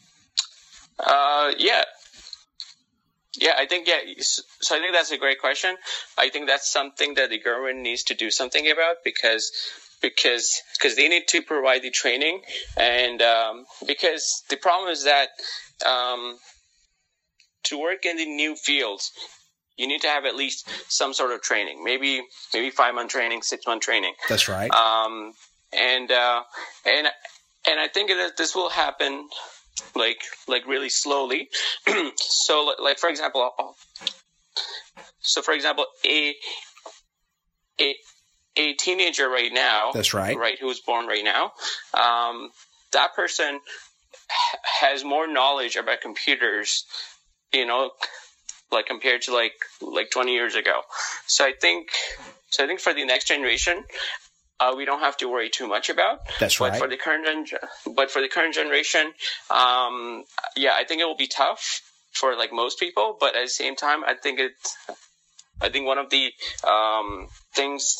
Uh, 1.00 1.52
yeah. 1.58 1.84
Yeah, 3.42 3.54
I 3.58 3.66
think 3.66 3.88
yeah. 3.88 3.98
So 4.20 4.76
I 4.76 4.80
think 4.80 4.94
that's 4.94 5.12
a 5.12 5.18
great 5.18 5.40
question. 5.40 5.76
I 6.18 6.30
think 6.30 6.48
that's 6.48 6.72
something 6.72 7.16
that 7.16 7.32
the 7.32 7.40
government 7.40 7.80
needs 7.80 8.04
to 8.04 8.14
do 8.14 8.30
something 8.30 8.70
about 8.70 8.98
because 9.04 9.52
because 10.00 10.62
because 10.78 10.96
they 10.96 11.10
need 11.10 11.28
to 11.30 11.42
provide 11.42 11.82
the 11.82 11.90
training 11.90 12.42
and 12.78 13.22
um, 13.22 13.66
because 13.88 14.44
the 14.50 14.58
problem 14.58 14.92
is 14.92 15.06
that 15.06 15.30
um, 15.86 16.38
to 17.64 17.80
work 17.80 18.06
in 18.06 18.18
the 18.18 18.26
new 18.26 18.56
fields 18.56 19.12
you 19.76 19.88
need 19.88 20.02
to 20.02 20.08
have 20.08 20.26
at 20.26 20.36
least 20.36 20.70
some 20.90 21.12
sort 21.12 21.32
of 21.32 21.42
training. 21.42 21.84
Maybe 21.84 22.22
maybe 22.54 22.70
five 22.70 22.94
month 22.94 23.12
training, 23.12 23.42
six 23.42 23.66
month 23.66 23.82
training. 23.82 24.14
That's 24.30 24.48
right. 24.48 24.70
Um, 24.70 25.34
and 25.74 26.12
uh, 26.12 26.44
and 26.86 27.08
and 27.68 27.80
I 27.80 27.88
think 27.88 28.10
that 28.10 28.38
this 28.38 28.56
will 28.56 28.70
happen 28.70 29.28
like 29.96 30.22
like 30.48 30.68
really 30.68 30.90
slowly. 30.90 31.50
so 32.16 32.74
like 32.80 33.00
for 33.00 33.10
example, 33.10 33.52
so 35.22 35.42
for 35.42 35.54
example, 35.54 35.86
a 36.06 36.36
a 37.80 37.96
a 38.58 38.74
teenager 38.74 39.30
right 39.30 39.52
now. 39.52 39.92
That's 39.94 40.14
right. 40.14 40.38
Right, 40.38 40.60
who 40.60 40.68
was 40.68 40.80
born 40.80 41.08
right 41.08 41.24
now. 41.24 41.52
Um, 41.94 42.50
that 42.94 43.16
person 43.16 43.60
has 44.82 45.04
more 45.04 45.28
knowledge 45.28 45.76
about 45.76 46.02
computers, 46.02 46.86
you 47.54 47.66
know, 47.66 47.92
like 48.72 48.86
compared 48.86 49.22
to 49.24 49.34
like 49.34 49.54
like 49.82 50.10
20 50.12 50.34
years 50.34 50.56
ago. 50.56 50.82
So 51.28 51.46
I 51.46 51.54
think 51.60 51.90
so 52.50 52.64
I 52.64 52.68
think 52.68 52.80
for 52.80 52.94
the 52.94 53.06
next 53.06 53.28
generation, 53.28 53.84
uh, 54.62 54.74
we 54.76 54.86
don't 54.86 55.00
have 55.00 55.18
to 55.18 55.28
worry 55.28 55.50
too 55.50 55.68
much 55.68 55.90
about. 55.90 56.20
That's 56.40 56.60
but 56.60 56.72
right. 56.72 56.80
For 56.80 56.88
the 56.88 56.98
current 56.98 57.48
gen- 57.48 57.96
but 57.96 58.12
for 58.12 58.22
the 58.22 58.30
current 58.30 58.54
generation, 58.54 59.14
um, 59.50 60.24
yeah, 60.56 60.74
I 60.78 60.84
think 60.88 61.02
it 61.02 61.06
will 61.06 61.18
be 61.18 61.28
tough 61.28 61.82
for 62.14 62.36
like 62.36 62.54
most 62.54 62.80
people. 62.80 63.18
But 63.20 63.36
at 63.36 63.44
the 63.44 63.50
same 63.50 63.76
time, 63.76 64.04
I 64.06 64.14
think 64.14 64.40
it. 64.40 64.54
I 65.64 65.70
think 65.70 65.86
one 65.86 66.00
of 66.00 66.10
the 66.10 66.32
um, 66.68 67.28
things 67.54 67.96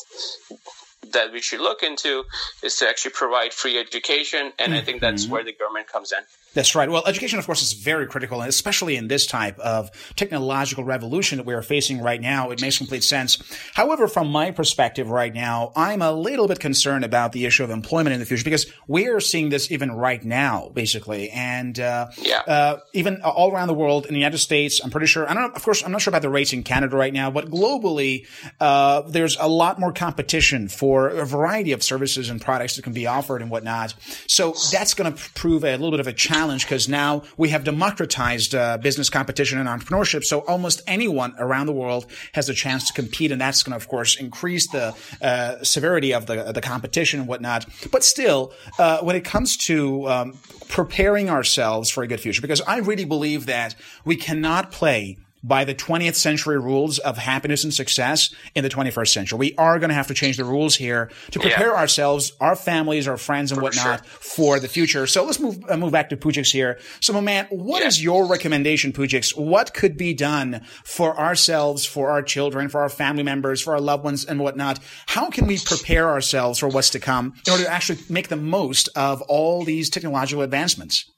that 1.12 1.32
we 1.32 1.40
should 1.40 1.60
look 1.60 1.82
into 1.82 2.24
is 2.62 2.76
to 2.76 2.88
actually 2.88 3.12
provide 3.12 3.52
free 3.52 3.78
education, 3.78 4.52
and 4.58 4.72
mm-hmm. 4.72 4.74
I 4.74 4.80
think 4.82 5.00
that's 5.00 5.26
where 5.26 5.44
the 5.44 5.52
government 5.52 5.88
comes 5.88 6.12
in. 6.12 6.24
That's 6.54 6.74
right. 6.74 6.90
Well, 6.90 7.02
education, 7.06 7.38
of 7.38 7.46
course, 7.46 7.62
is 7.62 7.72
very 7.72 8.06
critical, 8.06 8.40
and 8.40 8.48
especially 8.48 8.96
in 8.96 9.08
this 9.08 9.26
type 9.26 9.58
of 9.58 9.90
technological 10.16 10.84
revolution 10.84 11.38
that 11.38 11.46
we 11.46 11.54
are 11.54 11.62
facing 11.62 12.02
right 12.02 12.20
now, 12.20 12.50
it 12.50 12.60
makes 12.60 12.76
complete 12.76 13.04
sense. 13.04 13.42
However, 13.74 14.06
from 14.06 14.28
my 14.28 14.50
perspective 14.50 15.08
right 15.08 15.32
now, 15.32 15.72
I'm 15.74 16.02
a 16.02 16.12
little 16.12 16.48
bit 16.48 16.60
concerned 16.60 17.04
about 17.04 17.32
the 17.32 17.46
issue 17.46 17.64
of 17.64 17.70
employment 17.70 18.12
in 18.12 18.20
the 18.20 18.26
future 18.26 18.44
because 18.44 18.66
we 18.86 19.08
are 19.08 19.20
seeing 19.20 19.48
this 19.48 19.70
even 19.70 19.92
right 19.92 20.22
now, 20.22 20.70
basically, 20.74 21.30
and 21.30 21.78
uh, 21.80 22.08
yeah. 22.18 22.40
uh, 22.40 22.80
even 22.92 23.22
all 23.22 23.50
around 23.50 23.68
the 23.68 23.74
world 23.74 24.04
in 24.04 24.12
the 24.12 24.20
United 24.20 24.38
States. 24.38 24.80
I'm 24.84 24.90
pretty 24.90 25.06
sure. 25.06 25.28
I 25.28 25.34
don't. 25.34 25.42
Know, 25.42 25.54
of 25.54 25.64
course, 25.64 25.82
I'm 25.82 25.90
not 25.90 26.02
sure 26.02 26.10
about 26.10 26.22
the 26.22 26.30
rates 26.30 26.52
in 26.52 26.62
Canada 26.62 26.96
right 26.96 27.12
now, 27.12 27.30
but 27.30 27.50
globally, 27.50 28.26
uh, 28.60 29.02
there's 29.02 29.38
a 29.40 29.48
lot 29.48 29.80
more 29.80 29.92
competition 29.92 30.68
for 30.68 31.01
a 31.08 31.24
variety 31.24 31.72
of 31.72 31.82
services 31.82 32.30
and 32.30 32.40
products 32.40 32.76
that 32.76 32.82
can 32.82 32.92
be 32.92 33.06
offered 33.06 33.42
and 33.42 33.50
whatnot. 33.50 33.94
So 34.26 34.54
that's 34.70 34.94
going 34.94 35.12
to 35.12 35.30
prove 35.34 35.64
a 35.64 35.72
little 35.72 35.90
bit 35.90 36.00
of 36.00 36.06
a 36.06 36.12
challenge 36.12 36.64
because 36.64 36.88
now 36.88 37.22
we 37.36 37.50
have 37.50 37.64
democratized 37.64 38.54
uh, 38.54 38.78
business 38.78 39.10
competition 39.10 39.58
and 39.58 39.68
entrepreneurship. 39.68 40.24
So 40.24 40.40
almost 40.40 40.82
anyone 40.86 41.34
around 41.38 41.66
the 41.66 41.72
world 41.72 42.06
has 42.32 42.48
a 42.48 42.54
chance 42.54 42.86
to 42.88 42.92
compete, 42.92 43.32
and 43.32 43.40
that's 43.40 43.62
going 43.62 43.72
to, 43.72 43.76
of 43.76 43.88
course, 43.88 44.16
increase 44.16 44.68
the 44.68 44.94
uh, 45.20 45.62
severity 45.62 46.12
of 46.12 46.26
the 46.26 46.52
the 46.52 46.60
competition 46.60 47.20
and 47.20 47.28
whatnot. 47.28 47.66
But 47.90 48.04
still, 48.04 48.52
uh, 48.78 48.98
when 49.00 49.16
it 49.16 49.24
comes 49.24 49.56
to 49.68 50.08
um, 50.08 50.38
preparing 50.68 51.30
ourselves 51.30 51.90
for 51.90 52.02
a 52.02 52.06
good 52.06 52.20
future, 52.20 52.42
because 52.42 52.60
I 52.62 52.78
really 52.78 53.04
believe 53.04 53.46
that 53.46 53.74
we 54.04 54.16
cannot 54.16 54.72
play 54.72 55.18
by 55.42 55.64
the 55.64 55.74
20th 55.74 56.14
century 56.14 56.58
rules 56.58 56.98
of 57.00 57.18
happiness 57.18 57.64
and 57.64 57.74
success 57.74 58.34
in 58.54 58.62
the 58.62 58.70
21st 58.70 59.08
century. 59.08 59.38
We 59.38 59.54
are 59.56 59.78
going 59.78 59.88
to 59.88 59.94
have 59.94 60.06
to 60.08 60.14
change 60.14 60.36
the 60.36 60.44
rules 60.44 60.76
here 60.76 61.10
to 61.30 61.40
prepare 61.40 61.68
yeah. 61.68 61.78
ourselves, 61.78 62.32
our 62.40 62.56
families, 62.56 63.08
our 63.08 63.16
friends, 63.16 63.50
and 63.50 63.58
for 63.58 63.64
whatnot 63.64 64.04
sure. 64.04 64.18
for 64.20 64.60
the 64.60 64.68
future. 64.68 65.06
So 65.06 65.24
let's 65.24 65.40
move 65.40 65.58
uh, 65.68 65.76
move 65.76 65.92
back 65.92 66.10
to 66.10 66.16
Pujix 66.16 66.52
here. 66.52 66.78
So, 67.00 67.12
my 67.12 67.20
man, 67.20 67.46
what 67.50 67.82
yeah. 67.82 67.88
is 67.88 68.02
your 68.02 68.26
recommendation, 68.26 68.92
Pujix? 68.92 69.36
What 69.36 69.74
could 69.74 69.96
be 69.96 70.14
done 70.14 70.62
for 70.84 71.18
ourselves, 71.18 71.84
for 71.84 72.10
our 72.10 72.22
children, 72.22 72.68
for 72.68 72.80
our 72.80 72.88
family 72.88 73.22
members, 73.22 73.60
for 73.60 73.74
our 73.74 73.80
loved 73.80 74.04
ones, 74.04 74.24
and 74.24 74.40
whatnot? 74.40 74.78
How 75.06 75.30
can 75.30 75.46
we 75.46 75.58
prepare 75.58 76.08
ourselves 76.08 76.58
for 76.58 76.68
what's 76.68 76.90
to 76.90 77.00
come 77.00 77.34
in 77.46 77.52
order 77.52 77.64
to 77.64 77.70
actually 77.70 77.98
make 78.08 78.28
the 78.28 78.36
most 78.36 78.88
of 78.96 79.22
all 79.22 79.64
these 79.64 79.90
technological 79.90 80.42
advancements? 80.42 81.10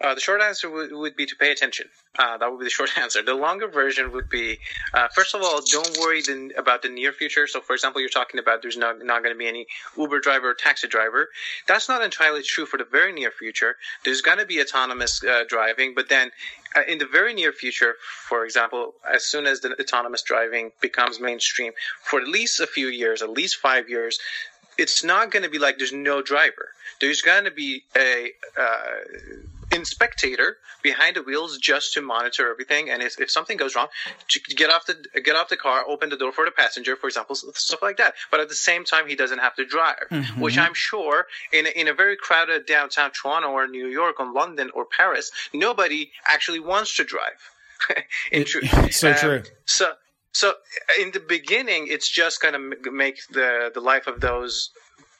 Uh, 0.00 0.14
the 0.14 0.20
short 0.20 0.40
answer 0.40 0.70
would, 0.70 0.92
would 0.92 1.16
be 1.16 1.26
to 1.26 1.34
pay 1.34 1.50
attention. 1.50 1.86
Uh, 2.18 2.36
that 2.38 2.50
would 2.50 2.58
be 2.58 2.64
the 2.64 2.70
short 2.78 2.96
answer. 2.96 3.22
The 3.22 3.34
longer 3.34 3.66
version 3.66 4.12
would 4.12 4.28
be, 4.28 4.58
uh, 4.94 5.08
first 5.08 5.34
of 5.34 5.42
all, 5.42 5.60
don't 5.60 5.98
worry 5.98 6.22
the, 6.22 6.52
about 6.56 6.82
the 6.82 6.88
near 6.88 7.12
future. 7.12 7.46
So, 7.46 7.60
for 7.60 7.72
example, 7.74 8.00
you're 8.00 8.08
talking 8.08 8.38
about 8.38 8.62
there's 8.62 8.76
not, 8.76 9.04
not 9.04 9.22
going 9.22 9.34
to 9.34 9.38
be 9.38 9.48
any 9.48 9.66
Uber 9.96 10.20
driver 10.20 10.50
or 10.50 10.54
taxi 10.54 10.86
driver. 10.86 11.28
That's 11.66 11.88
not 11.88 12.02
entirely 12.02 12.42
true 12.42 12.64
for 12.64 12.76
the 12.76 12.84
very 12.84 13.12
near 13.12 13.32
future. 13.32 13.76
There's 14.04 14.20
going 14.20 14.38
to 14.38 14.46
be 14.46 14.60
autonomous 14.60 15.22
uh, 15.24 15.44
driving, 15.48 15.94
but 15.94 16.08
then 16.08 16.30
uh, 16.76 16.82
in 16.86 16.98
the 16.98 17.06
very 17.06 17.34
near 17.34 17.52
future, 17.52 17.96
for 18.00 18.44
example, 18.44 18.94
as 19.12 19.24
soon 19.24 19.46
as 19.46 19.60
the 19.60 19.74
autonomous 19.80 20.22
driving 20.22 20.70
becomes 20.80 21.18
mainstream, 21.18 21.72
for 22.02 22.20
at 22.20 22.28
least 22.28 22.60
a 22.60 22.66
few 22.66 22.88
years, 22.88 23.20
at 23.20 23.30
least 23.30 23.56
five 23.56 23.88
years, 23.88 24.20
it's 24.76 25.02
not 25.02 25.32
going 25.32 25.42
to 25.42 25.48
be 25.48 25.58
like 25.58 25.78
there's 25.78 25.92
no 25.92 26.22
driver. 26.22 26.68
There's 27.00 27.20
going 27.20 27.44
to 27.44 27.50
be 27.50 27.82
a 27.96 28.30
uh, 28.58 29.44
in 29.72 29.84
spectator 29.84 30.56
behind 30.82 31.16
the 31.16 31.22
wheels 31.22 31.58
just 31.58 31.94
to 31.94 32.00
monitor 32.00 32.50
everything 32.50 32.90
and 32.90 33.02
if, 33.02 33.20
if 33.20 33.30
something 33.30 33.56
goes 33.56 33.74
wrong 33.74 33.88
get 34.56 34.70
off 34.70 34.86
the 34.86 34.94
get 35.20 35.36
off 35.36 35.48
the 35.48 35.56
car 35.56 35.84
open 35.88 36.08
the 36.08 36.16
door 36.16 36.32
for 36.32 36.44
the 36.44 36.50
passenger 36.50 36.96
for 36.96 37.06
example 37.06 37.34
stuff 37.34 37.82
like 37.82 37.96
that. 37.98 38.14
But 38.30 38.40
at 38.40 38.48
the 38.48 38.54
same 38.54 38.84
time 38.84 39.06
he 39.06 39.16
doesn't 39.16 39.38
have 39.38 39.54
to 39.56 39.64
drive 39.64 40.08
mm-hmm. 40.10 40.40
which 40.40 40.58
i'm 40.58 40.74
sure 40.74 41.26
in 41.52 41.66
a, 41.66 41.70
in 41.70 41.88
a 41.88 41.94
very 41.94 42.16
crowded 42.16 42.66
downtown 42.66 43.10
toronto 43.10 43.48
or 43.48 43.66
new 43.66 43.88
york 43.88 44.20
or 44.20 44.32
london 44.32 44.70
or 44.74 44.84
paris 44.84 45.30
nobody 45.52 46.10
actually 46.26 46.60
wants 46.60 46.96
to 46.96 47.04
drive. 47.04 47.50
In 48.32 48.44
truth 48.44 48.92
so 48.94 49.10
um, 49.10 49.16
true 49.16 49.42
so 49.64 49.92
so 50.32 50.54
in 51.00 51.12
the 51.12 51.20
beginning 51.20 51.86
it's 51.88 52.08
just 52.08 52.42
going 52.42 52.54
to 52.54 52.90
make 52.90 53.18
the 53.30 53.70
the 53.72 53.80
life 53.80 54.06
of 54.06 54.20
those 54.20 54.70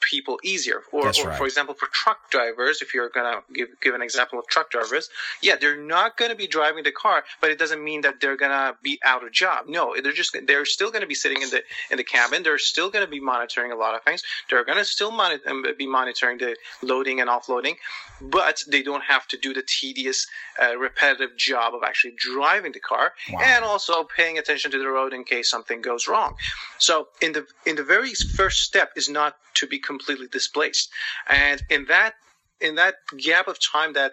people 0.01 0.39
easier. 0.43 0.81
Or, 0.91 1.07
or 1.07 1.33
for 1.33 1.45
example, 1.45 1.75
for 1.75 1.87
truck 1.91 2.29
drivers, 2.31 2.81
if 2.81 2.93
you're 2.93 3.09
going 3.09 3.33
to 3.33 3.53
give, 3.53 3.69
give 3.81 3.95
an 3.95 4.01
example 4.01 4.39
of 4.39 4.47
truck 4.47 4.71
drivers, 4.71 5.09
yeah, 5.41 5.55
they're 5.59 5.81
not 5.81 6.17
going 6.17 6.31
to 6.31 6.37
be 6.37 6.47
driving 6.47 6.83
the 6.83 6.91
car, 6.91 7.23
but 7.41 7.49
it 7.49 7.59
doesn't 7.59 7.83
mean 7.83 8.01
that 8.01 8.21
they're 8.21 8.37
going 8.37 8.51
to 8.51 8.75
be 8.81 8.99
out 9.03 9.23
of 9.23 9.31
job. 9.31 9.65
No, 9.67 9.95
they're 10.01 10.11
just, 10.11 10.35
they're 10.45 10.65
still 10.65 10.89
going 10.89 11.01
to 11.01 11.07
be 11.07 11.15
sitting 11.15 11.41
in 11.41 11.49
the, 11.49 11.63
in 11.91 11.97
the 11.97 12.03
cabin. 12.03 12.43
They're 12.43 12.57
still 12.57 12.89
going 12.89 13.05
to 13.05 13.11
be 13.11 13.19
monitoring 13.19 13.71
a 13.71 13.75
lot 13.75 13.95
of 13.95 14.03
things. 14.03 14.23
They're 14.49 14.65
going 14.65 14.77
to 14.77 14.85
still 14.85 15.11
monitor, 15.11 15.49
um, 15.49 15.65
be 15.77 15.87
monitoring 15.87 16.37
the 16.37 16.55
loading 16.81 17.21
and 17.21 17.29
offloading, 17.29 17.75
but 18.21 18.63
they 18.67 18.81
don't 18.81 19.03
have 19.03 19.27
to 19.27 19.37
do 19.37 19.53
the 19.53 19.63
tedious, 19.65 20.27
uh, 20.61 20.77
repetitive 20.77 21.35
job 21.37 21.73
of 21.73 21.83
actually 21.83 22.13
driving 22.17 22.71
the 22.71 22.79
car 22.79 23.13
wow. 23.31 23.39
and 23.43 23.63
also 23.63 24.03
paying 24.03 24.37
attention 24.37 24.71
to 24.71 24.79
the 24.79 24.87
road 24.87 25.13
in 25.13 25.23
case 25.23 25.49
something 25.49 25.81
goes 25.81 26.07
wrong. 26.07 26.35
So 26.77 27.07
in 27.21 27.33
the, 27.33 27.45
in 27.65 27.75
the 27.75 27.83
very 27.83 28.13
first 28.13 28.63
step 28.63 28.91
is 28.95 29.09
not 29.09 29.35
to 29.59 29.67
be 29.67 29.79
completely 29.79 30.27
displaced. 30.27 30.89
And 31.27 31.61
in 31.69 31.85
that 31.85 32.13
in 32.61 32.75
that 32.75 32.95
gap 33.17 33.47
of 33.47 33.57
time 33.59 33.93
that 33.93 34.11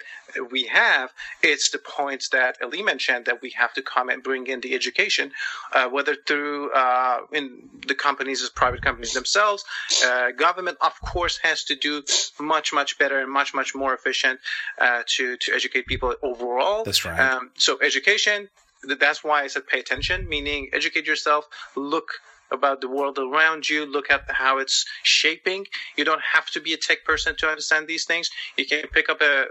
we 0.51 0.65
have, 0.67 1.13
it's 1.43 1.71
the 1.71 1.79
points 1.79 2.29
that 2.31 2.57
Ali 2.63 2.83
mentioned 2.83 3.27
that 3.27 3.43
we 3.43 3.51
have 3.51 3.73
to 3.75 3.83
come 3.83 4.09
and 4.09 4.23
bring 4.23 4.47
in 4.47 4.61
the 4.61 4.75
education, 4.75 5.33
uh, 5.73 5.89
whether 5.89 6.15
through 6.15 6.71
uh, 6.73 7.21
in 7.33 7.69
the 7.87 7.95
companies 7.95 8.43
as 8.43 8.51
private 8.51 8.83
companies 8.83 9.15
themselves. 9.15 9.65
Uh, 10.05 10.31
government, 10.31 10.79
of 10.81 10.95
course, 11.01 11.39
has 11.43 11.65
to 11.65 11.75
do 11.75 12.03
much, 12.39 12.73
much 12.73 12.99
better 12.99 13.19
and 13.19 13.31
much, 13.31 13.55
much 13.55 13.75
more 13.75 13.95
efficient 13.95 14.39
uh, 14.79 15.03
to 15.07 15.37
to 15.39 15.53
educate 15.53 15.87
people 15.87 16.15
overall. 16.23 16.85
That's 16.85 17.05
right. 17.05 17.19
Um, 17.19 17.51
so 17.57 17.79
education. 17.83 18.49
That's 18.85 19.25
why 19.25 19.43
I 19.43 19.47
said 19.49 19.67
pay 19.67 19.81
attention, 19.81 20.29
meaning 20.29 20.71
educate 20.73 21.07
yourself, 21.07 21.49
look 21.75 22.09
about 22.51 22.81
the 22.81 22.89
world 22.89 23.19
around 23.19 23.69
you, 23.69 23.85
look 23.87 24.11
at 24.11 24.25
how 24.29 24.59
it's 24.59 24.85
shaping. 25.03 25.67
You 25.97 26.05
don't 26.05 26.23
have 26.33 26.47
to 26.51 26.61
be 26.61 26.73
a 26.73 26.77
tech 26.77 27.05
person 27.05 27.37
to 27.37 27.49
understand 27.49 27.87
these 27.87 28.05
things. 28.05 28.31
You 28.57 28.67
can 28.67 28.87
pick 28.93 29.09
up 29.09 29.21
a, 29.21 29.45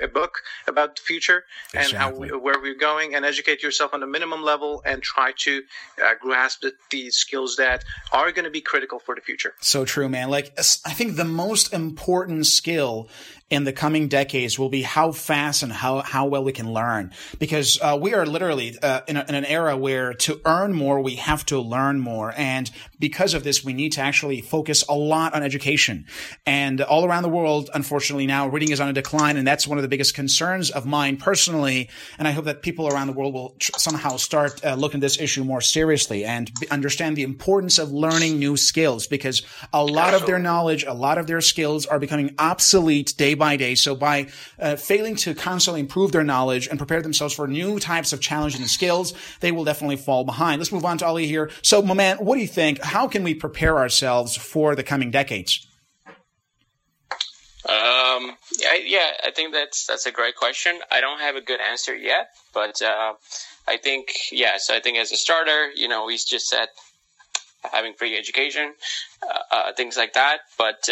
a, 0.00 0.04
a 0.04 0.08
book 0.08 0.38
about 0.66 0.96
the 0.96 1.02
future 1.02 1.44
exactly. 1.74 1.90
and 1.90 1.98
how 1.98 2.18
we, 2.18 2.28
where 2.30 2.60
we're 2.60 2.74
going 2.74 3.14
and 3.14 3.24
educate 3.24 3.62
yourself 3.62 3.94
on 3.94 4.02
a 4.02 4.06
minimum 4.06 4.42
level 4.42 4.82
and 4.84 5.02
try 5.02 5.32
to 5.38 5.62
uh, 6.02 6.14
grasp 6.20 6.62
the, 6.62 6.72
the 6.90 7.10
skills 7.10 7.56
that 7.56 7.84
are 8.12 8.32
going 8.32 8.44
to 8.44 8.50
be 8.50 8.60
critical 8.60 8.98
for 8.98 9.14
the 9.14 9.20
future. 9.20 9.54
So 9.60 9.84
true, 9.84 10.08
man. 10.08 10.30
Like, 10.30 10.52
I 10.58 10.92
think 10.92 11.16
the 11.16 11.24
most 11.24 11.72
important 11.72 12.46
skill 12.46 13.08
in 13.50 13.64
the 13.64 13.72
coming 13.72 14.06
decades 14.06 14.58
will 14.58 14.68
be 14.68 14.82
how 14.82 15.10
fast 15.10 15.64
and 15.64 15.72
how, 15.72 15.98
how 16.00 16.26
well 16.26 16.44
we 16.44 16.52
can 16.52 16.72
learn. 16.72 17.12
Because 17.40 17.80
uh, 17.82 17.98
we 18.00 18.14
are 18.14 18.24
literally 18.24 18.78
uh, 18.80 19.00
in, 19.08 19.16
a, 19.16 19.24
in, 19.28 19.34
an 19.34 19.44
era 19.44 19.76
where 19.76 20.14
to 20.14 20.40
earn 20.44 20.72
more, 20.72 21.00
we 21.00 21.16
have 21.16 21.44
to 21.46 21.58
learn 21.60 21.98
more. 21.98 22.32
And 22.36 22.70
because 23.00 23.34
of 23.34 23.42
this, 23.42 23.64
we 23.64 23.72
need 23.72 23.92
to 23.92 24.00
actually 24.00 24.40
focus 24.40 24.84
a 24.88 24.94
lot 24.94 25.34
on 25.34 25.42
education. 25.42 26.06
And 26.46 26.80
all 26.80 27.04
around 27.04 27.24
the 27.24 27.28
world, 27.28 27.70
unfortunately, 27.74 28.26
now 28.26 28.46
reading 28.46 28.70
is 28.70 28.80
on 28.80 28.88
a 28.88 28.92
decline. 28.92 29.36
And 29.36 29.44
that's 29.44 29.66
one 29.66 29.78
of 29.78 29.82
the 29.82 29.88
biggest 29.88 30.14
concerns 30.14 30.70
of 30.70 30.86
mine 30.86 31.16
personally. 31.16 31.90
And 32.18 32.28
I 32.28 32.30
hope 32.30 32.44
that 32.44 32.62
people 32.62 32.86
around 32.86 33.08
the 33.08 33.14
world 33.14 33.34
will 33.34 33.56
tr- 33.58 33.72
somehow 33.78 34.16
start 34.16 34.64
uh, 34.64 34.74
looking 34.74 34.98
at 34.98 35.02
this 35.02 35.20
issue 35.20 35.42
more 35.42 35.60
seriously 35.60 36.24
and 36.24 36.52
b- 36.60 36.68
understand 36.70 37.16
the 37.16 37.24
importance 37.24 37.80
of 37.80 37.90
learning 37.90 38.38
new 38.38 38.56
skills 38.56 39.08
because 39.08 39.42
a 39.72 39.84
lot 39.84 40.14
of 40.14 40.24
their 40.26 40.38
knowledge, 40.38 40.84
a 40.84 40.94
lot 40.94 41.18
of 41.18 41.26
their 41.26 41.40
skills 41.40 41.84
are 41.86 41.98
becoming 41.98 42.32
obsolete 42.38 43.12
day 43.16 43.34
by 43.40 43.56
day. 43.56 43.74
So 43.74 43.96
by 43.96 44.28
uh, 44.60 44.76
failing 44.76 45.16
to 45.16 45.34
constantly 45.34 45.80
improve 45.80 46.12
their 46.12 46.22
knowledge 46.22 46.68
and 46.68 46.78
prepare 46.78 47.02
themselves 47.02 47.34
for 47.34 47.48
new 47.48 47.80
types 47.80 48.12
of 48.12 48.20
challenges 48.20 48.60
and 48.60 48.70
skills, 48.70 49.14
they 49.40 49.50
will 49.50 49.64
definitely 49.64 49.96
fall 49.96 50.22
behind. 50.22 50.60
Let's 50.60 50.70
move 50.70 50.84
on 50.84 50.98
to 50.98 51.06
Ali 51.06 51.26
here. 51.26 51.50
So, 51.62 51.82
my 51.82 51.94
man, 51.94 52.18
what 52.18 52.36
do 52.36 52.42
you 52.42 52.46
think? 52.46 52.80
How 52.80 53.08
can 53.08 53.24
we 53.24 53.34
prepare 53.34 53.78
ourselves 53.78 54.36
for 54.36 54.76
the 54.76 54.84
coming 54.84 55.10
decades? 55.10 55.66
Um, 57.68 58.36
yeah, 58.58 58.74
yeah, 58.84 59.10
I 59.24 59.32
think 59.34 59.52
that's 59.52 59.86
that's 59.86 60.06
a 60.06 60.12
great 60.12 60.36
question. 60.36 60.78
I 60.90 61.00
don't 61.00 61.20
have 61.20 61.36
a 61.36 61.40
good 61.40 61.60
answer 61.60 61.94
yet, 61.94 62.28
but 62.54 62.80
uh, 62.82 63.14
I 63.68 63.76
think 63.76 64.08
yeah. 64.32 64.52
So 64.58 64.74
I 64.74 64.80
think 64.80 64.98
as 64.98 65.12
a 65.12 65.16
starter, 65.16 65.70
you 65.74 65.88
know, 65.88 66.06
we 66.06 66.16
just 66.16 66.48
said 66.48 66.68
having 67.70 67.94
free 67.94 68.16
education, 68.16 68.72
uh, 69.22 69.38
uh, 69.54 69.72
things 69.74 69.96
like 69.96 70.14
that. 70.14 70.38
But 70.58 70.88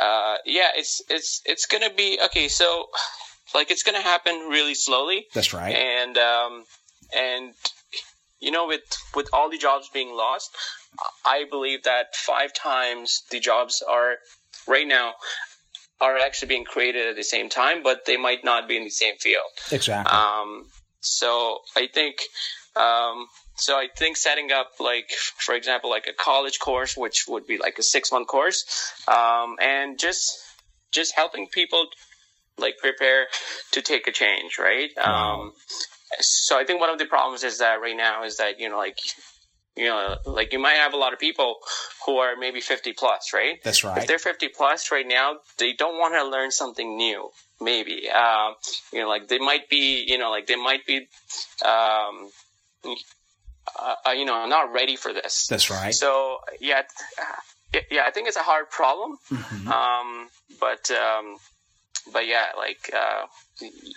uh, 0.00 0.36
yeah, 0.44 0.68
it's 0.76 1.02
it's 1.08 1.42
it's 1.44 1.66
gonna 1.66 1.92
be 1.92 2.18
okay. 2.26 2.48
So 2.48 2.86
like 3.54 3.70
it's 3.70 3.82
gonna 3.82 4.02
happen 4.02 4.48
really 4.48 4.74
slowly. 4.74 5.26
That's 5.34 5.52
right. 5.52 5.74
And 5.74 6.18
um, 6.18 6.64
and 7.16 7.54
you 8.40 8.50
know, 8.50 8.66
with 8.66 8.82
with 9.14 9.28
all 9.32 9.50
the 9.50 9.58
jobs 9.58 9.88
being 9.92 10.14
lost, 10.14 10.50
I 11.24 11.44
believe 11.50 11.84
that 11.84 12.14
five 12.14 12.52
times 12.52 13.22
the 13.30 13.40
jobs 13.40 13.82
are 13.88 14.16
right 14.66 14.86
now 14.86 15.14
are 16.00 16.18
actually 16.18 16.48
being 16.48 16.64
created 16.64 17.08
at 17.08 17.16
the 17.16 17.22
same 17.22 17.48
time, 17.48 17.82
but 17.82 18.04
they 18.06 18.16
might 18.16 18.44
not 18.44 18.68
be 18.68 18.76
in 18.76 18.84
the 18.84 18.90
same 18.90 19.16
field. 19.16 19.44
Exactly. 19.70 20.12
Um, 20.12 20.66
so 21.00 21.60
I 21.76 21.86
think, 21.92 22.16
um, 22.76 23.26
so 23.56 23.76
I 23.76 23.88
think 23.96 24.16
setting 24.16 24.50
up 24.52 24.72
like, 24.80 25.10
for 25.10 25.54
example, 25.54 25.90
like 25.90 26.06
a 26.06 26.12
college 26.12 26.58
course, 26.58 26.96
which 26.96 27.24
would 27.28 27.46
be 27.46 27.58
like 27.58 27.78
a 27.78 27.82
six 27.82 28.10
month 28.10 28.26
course, 28.26 28.92
um, 29.08 29.56
and 29.60 29.98
just 29.98 30.38
just 30.90 31.14
helping 31.14 31.46
people 31.48 31.86
like 32.58 32.78
prepare 32.78 33.26
to 33.72 33.82
take 33.82 34.06
a 34.06 34.12
change, 34.12 34.58
right? 34.58 34.90
Wow. 34.96 35.42
Um, 35.42 35.52
so 36.20 36.58
I 36.58 36.64
think 36.64 36.80
one 36.80 36.90
of 36.90 36.98
the 36.98 37.06
problems 37.06 37.44
is 37.44 37.58
that 37.58 37.80
right 37.80 37.96
now 37.96 38.24
is 38.24 38.36
that 38.36 38.60
you 38.60 38.68
know 38.68 38.76
like 38.76 38.98
you 39.76 39.86
know 39.86 40.16
like 40.26 40.52
you 40.52 40.58
might 40.58 40.74
have 40.74 40.94
a 40.94 40.96
lot 40.96 41.12
of 41.12 41.18
people 41.18 41.56
who 42.06 42.18
are 42.18 42.36
maybe 42.36 42.60
50 42.60 42.92
plus 42.92 43.32
right 43.34 43.58
That's 43.64 43.82
right. 43.82 43.98
if 43.98 44.06
they're 44.06 44.18
50 44.18 44.48
plus 44.48 44.92
right 44.92 45.06
now 45.06 45.38
they 45.58 45.72
don't 45.72 45.98
want 45.98 46.14
to 46.14 46.24
learn 46.24 46.50
something 46.52 46.96
new 46.96 47.30
maybe 47.60 48.08
um, 48.10 48.54
you 48.92 49.00
know 49.00 49.08
like 49.08 49.28
they 49.28 49.38
might 49.38 49.68
be 49.68 50.04
you 50.06 50.18
know 50.18 50.30
like 50.30 50.46
they 50.46 50.56
might 50.56 50.86
be 50.86 51.08
um, 51.64 52.28
uh, 54.06 54.10
you 54.10 54.24
know 54.24 54.34
I'm 54.34 54.48
not 54.48 54.72
ready 54.72 54.96
for 54.96 55.12
this 55.12 55.46
That's 55.48 55.70
right. 55.70 55.94
so 55.94 56.38
yeah 56.60 56.82
uh, 57.20 57.78
yeah 57.90 58.04
i 58.06 58.10
think 58.10 58.28
it's 58.28 58.36
a 58.36 58.42
hard 58.52 58.70
problem 58.70 59.18
Mhm. 59.30 59.66
um, 59.68 60.28
but 60.60 60.90
um, 60.90 61.36
but 62.12 62.26
yeah 62.26 62.46
like 62.56 62.90
uh, 62.94 63.26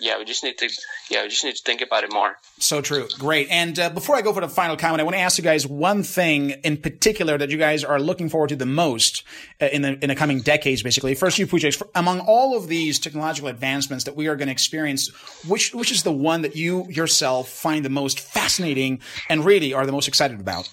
yeah 0.00 0.18
we 0.18 0.24
just 0.24 0.44
need 0.44 0.56
to 0.58 0.68
yeah 1.10 1.22
we 1.22 1.28
just 1.28 1.44
need 1.44 1.56
to 1.56 1.62
think 1.62 1.80
about 1.80 2.04
it 2.04 2.12
more 2.12 2.36
So 2.58 2.80
true. 2.80 3.08
Great. 3.18 3.48
And 3.50 3.78
uh, 3.78 3.90
before 3.90 4.16
I 4.16 4.22
go 4.22 4.32
for 4.32 4.40
the 4.40 4.48
final 4.48 4.76
comment, 4.76 5.00
I 5.00 5.04
want 5.04 5.14
to 5.14 5.20
ask 5.20 5.38
you 5.38 5.44
guys 5.44 5.66
one 5.66 6.02
thing 6.02 6.50
in 6.50 6.76
particular 6.76 7.38
that 7.38 7.50
you 7.50 7.58
guys 7.58 7.84
are 7.84 8.00
looking 8.00 8.28
forward 8.28 8.48
to 8.48 8.56
the 8.56 8.66
most 8.66 9.24
uh, 9.60 9.66
in 9.66 9.82
the 9.82 9.98
in 10.02 10.08
the 10.08 10.14
coming 10.16 10.40
decades. 10.40 10.82
Basically, 10.82 11.14
first, 11.14 11.38
you 11.38 11.46
Pujix, 11.46 11.80
among 11.94 12.20
all 12.20 12.56
of 12.56 12.68
these 12.68 12.98
technological 12.98 13.48
advancements 13.48 14.04
that 14.04 14.16
we 14.16 14.26
are 14.28 14.36
going 14.36 14.48
to 14.48 14.52
experience, 14.52 15.08
which 15.46 15.74
which 15.74 15.92
is 15.92 16.02
the 16.02 16.12
one 16.12 16.42
that 16.42 16.56
you 16.56 16.86
yourself 16.90 17.48
find 17.48 17.84
the 17.84 17.90
most 17.90 18.20
fascinating 18.20 19.00
and 19.28 19.44
really 19.44 19.72
are 19.72 19.86
the 19.86 19.92
most 19.92 20.08
excited 20.08 20.40
about? 20.40 20.68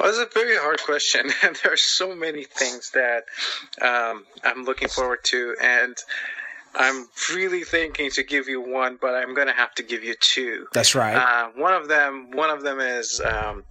Well, 0.00 0.08
it's 0.08 0.18
a 0.18 0.26
very 0.32 0.56
hard 0.56 0.82
question, 0.82 1.30
and 1.42 1.56
there 1.62 1.74
are 1.74 1.76
so 1.76 2.14
many 2.14 2.44
things 2.44 2.92
that 2.92 3.24
um, 3.82 4.24
I'm 4.42 4.64
looking 4.64 4.88
forward 4.88 5.18
to, 5.24 5.54
and 5.60 5.94
I'm 6.74 7.06
really 7.34 7.64
thinking 7.64 8.10
to 8.12 8.22
give 8.22 8.48
you 8.48 8.62
one, 8.62 8.98
but 9.00 9.14
I'm 9.14 9.34
going 9.34 9.48
to 9.48 9.52
have 9.52 9.74
to 9.74 9.82
give 9.82 10.02
you 10.02 10.14
two. 10.18 10.66
That's 10.72 10.94
right. 10.94 11.16
Uh, 11.16 11.48
one 11.54 11.74
of 11.74 11.88
them, 11.88 12.30
one 12.30 12.48
of 12.48 12.62
them 12.62 12.80
is 12.80 13.20
um, 13.20 13.64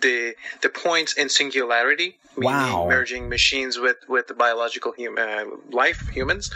the 0.00 0.34
the 0.62 0.68
point 0.68 1.14
in 1.16 1.28
singularity, 1.28 2.18
meaning 2.36 2.54
Wow. 2.54 2.86
merging 2.88 3.28
machines 3.28 3.78
with 3.78 3.96
with 4.08 4.26
the 4.28 4.34
biological 4.34 4.92
human 4.92 5.28
uh, 5.28 5.44
life, 5.70 6.08
humans. 6.08 6.50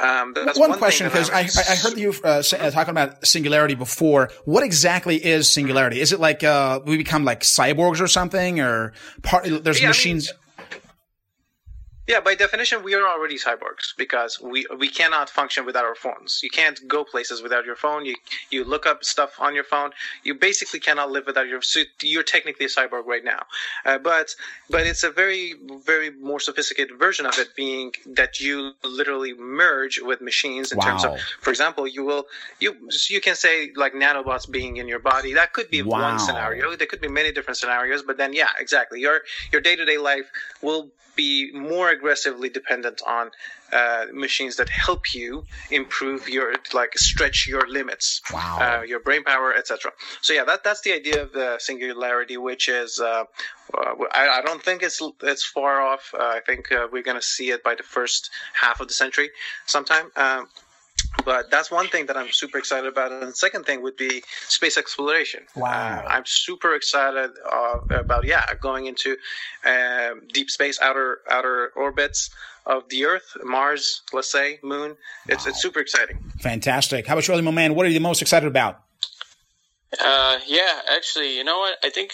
Um, 0.00 0.32
that's 0.34 0.58
one, 0.58 0.70
thing 0.70 0.78
question 0.78 1.06
because 1.06 1.30
I, 1.30 1.40
I 1.40 1.76
heard 1.76 1.98
you 1.98 2.14
uh, 2.24 2.42
say, 2.42 2.58
uh, 2.58 2.70
talking 2.70 2.90
about 2.92 3.26
singularity 3.26 3.74
before. 3.74 4.30
What 4.44 4.62
exactly 4.62 5.16
is 5.16 5.48
singularity? 5.48 6.00
Is 6.00 6.12
it 6.12 6.20
like 6.20 6.44
uh, 6.44 6.80
we 6.84 6.96
become 6.96 7.24
like 7.24 7.40
cyborgs 7.40 8.00
or 8.00 8.06
something, 8.08 8.60
or 8.60 8.92
part? 9.22 9.44
There's 9.44 9.80
Yeah, 9.80 9.88
I 9.88 9.88
mean, 9.88 9.88
machines. 9.90 10.32
Yeah, 12.08 12.20
by 12.20 12.34
definition, 12.34 12.82
we 12.82 12.94
are 12.94 13.06
already 13.06 13.36
cyborgs 13.36 13.94
because 13.96 14.40
we 14.40 14.66
we 14.78 14.88
cannot 14.88 15.28
function 15.28 15.66
without 15.66 15.84
our 15.84 15.94
phones. 15.94 16.40
You 16.42 16.48
can't 16.48 16.80
go 16.88 17.04
places 17.04 17.42
without 17.42 17.66
your 17.66 17.76
phone. 17.76 18.06
You 18.06 18.16
you 18.50 18.64
look 18.64 18.86
up 18.86 19.04
stuff 19.04 19.32
on 19.38 19.54
your 19.54 19.64
phone. 19.64 19.90
You 20.24 20.34
basically 20.34 20.80
cannot 20.80 21.10
live 21.10 21.26
without 21.26 21.48
your. 21.48 21.60
So 21.62 21.82
you're 22.02 22.22
technically 22.22 22.64
a 22.66 22.68
cyborg 22.70 23.04
right 23.06 23.22
now, 23.24 23.42
uh, 23.84 23.98
but 23.98 24.34
but 24.70 24.86
it's 24.86 25.04
a 25.04 25.10
very 25.10 25.54
very 25.84 26.10
more 26.10 26.40
sophisticated 26.40 26.98
version 26.98 27.26
of 27.26 27.38
it, 27.38 27.54
being 27.54 27.92
that 28.06 28.40
you 28.40 28.72
literally 28.82 29.34
merge 29.34 30.00
with 30.02 30.22
machines 30.22 30.72
in 30.72 30.80
terms 30.80 31.04
of, 31.04 31.12
for 31.40 31.50
example, 31.50 31.86
you 31.86 32.04
will 32.04 32.24
you 32.58 32.74
you 33.10 33.20
can 33.20 33.34
say 33.34 33.70
like 33.76 33.92
nanobots 33.92 34.50
being 34.50 34.78
in 34.78 34.88
your 34.88 34.98
body. 35.00 35.34
That 35.34 35.52
could 35.52 35.70
be 35.70 35.82
Wow. 35.82 36.00
one 36.00 36.18
scenario. 36.18 36.74
There 36.74 36.86
could 36.86 37.02
be 37.02 37.08
many 37.08 37.32
different 37.32 37.58
scenarios, 37.58 38.02
but 38.02 38.16
then 38.16 38.32
yeah, 38.32 38.50
exactly. 38.58 38.98
Your 39.00 39.20
your 39.52 39.60
day 39.60 39.76
to 39.76 39.84
day 39.84 39.98
life 39.98 40.30
will 40.62 40.90
be 41.16 41.50
more 41.52 41.90
aggressively 41.98 42.48
dependent 42.60 42.98
on 43.06 43.24
uh, 43.72 44.04
machines 44.26 44.54
that 44.56 44.68
help 44.86 45.02
you 45.14 45.30
improve 45.70 46.20
your 46.36 46.48
like 46.72 46.92
stretch 46.96 47.38
your 47.52 47.64
limits, 47.78 48.06
Wow. 48.32 48.58
uh, 48.60 48.82
your 48.92 49.00
brain 49.06 49.22
power, 49.32 49.50
etc. 49.60 49.92
So 50.22 50.32
yeah, 50.32 50.44
that 50.50 50.60
that's 50.66 50.82
the 50.86 50.92
idea 51.00 51.18
of 51.24 51.32
the 51.32 51.48
singularity, 51.58 52.36
which 52.48 52.64
is 52.68 52.90
uh, 53.10 53.24
I, 54.20 54.22
I 54.38 54.40
don't 54.46 54.62
think 54.62 54.82
it's 54.82 55.00
it's 55.22 55.44
far 55.56 55.74
off. 55.90 56.04
Uh, 56.18 56.32
I 56.38 56.40
think 56.48 56.72
uh, 56.72 56.86
we're 56.92 57.02
going 57.10 57.20
to 57.24 57.28
see 57.36 57.48
it 57.50 57.62
by 57.62 57.74
the 57.74 57.82
first 57.96 58.30
half 58.62 58.80
of 58.80 58.88
the 58.88 58.94
century 58.94 59.28
sometime. 59.66 60.06
Um, 60.16 60.48
but 61.24 61.50
that's 61.50 61.70
one 61.70 61.88
thing 61.88 62.06
that 62.06 62.16
I'm 62.16 62.30
super 62.30 62.58
excited 62.58 62.86
about. 62.86 63.12
And 63.12 63.22
the 63.22 63.32
second 63.32 63.64
thing 63.64 63.82
would 63.82 63.96
be 63.96 64.22
space 64.48 64.76
exploration. 64.78 65.44
Wow. 65.56 65.70
Uh, 65.70 66.08
I'm 66.08 66.24
super 66.26 66.74
excited 66.74 67.30
uh, 67.50 67.78
about 67.90 68.26
yeah 68.26 68.44
going 68.60 68.86
into 68.86 69.16
um, 69.64 70.22
deep 70.32 70.50
space, 70.50 70.80
outer 70.80 71.20
outer 71.30 71.72
orbits 71.76 72.30
of 72.66 72.88
the 72.90 73.06
Earth, 73.06 73.36
Mars, 73.42 74.02
let's 74.12 74.30
say, 74.30 74.58
Moon. 74.62 74.96
It's 75.28 75.46
it's 75.46 75.60
super 75.60 75.80
exciting. 75.80 76.18
Fantastic. 76.40 77.06
How 77.06 77.14
about 77.14 77.26
you, 77.26 77.42
my 77.42 77.50
man? 77.50 77.74
What 77.74 77.86
are 77.86 77.88
you 77.88 77.94
the 77.94 78.00
most 78.00 78.22
excited 78.22 78.46
about? 78.46 78.82
Uh, 79.98 80.38
yeah, 80.46 80.80
actually, 80.94 81.36
you 81.36 81.44
know 81.44 81.58
what? 81.58 81.78
I 81.82 81.88
think, 81.88 82.12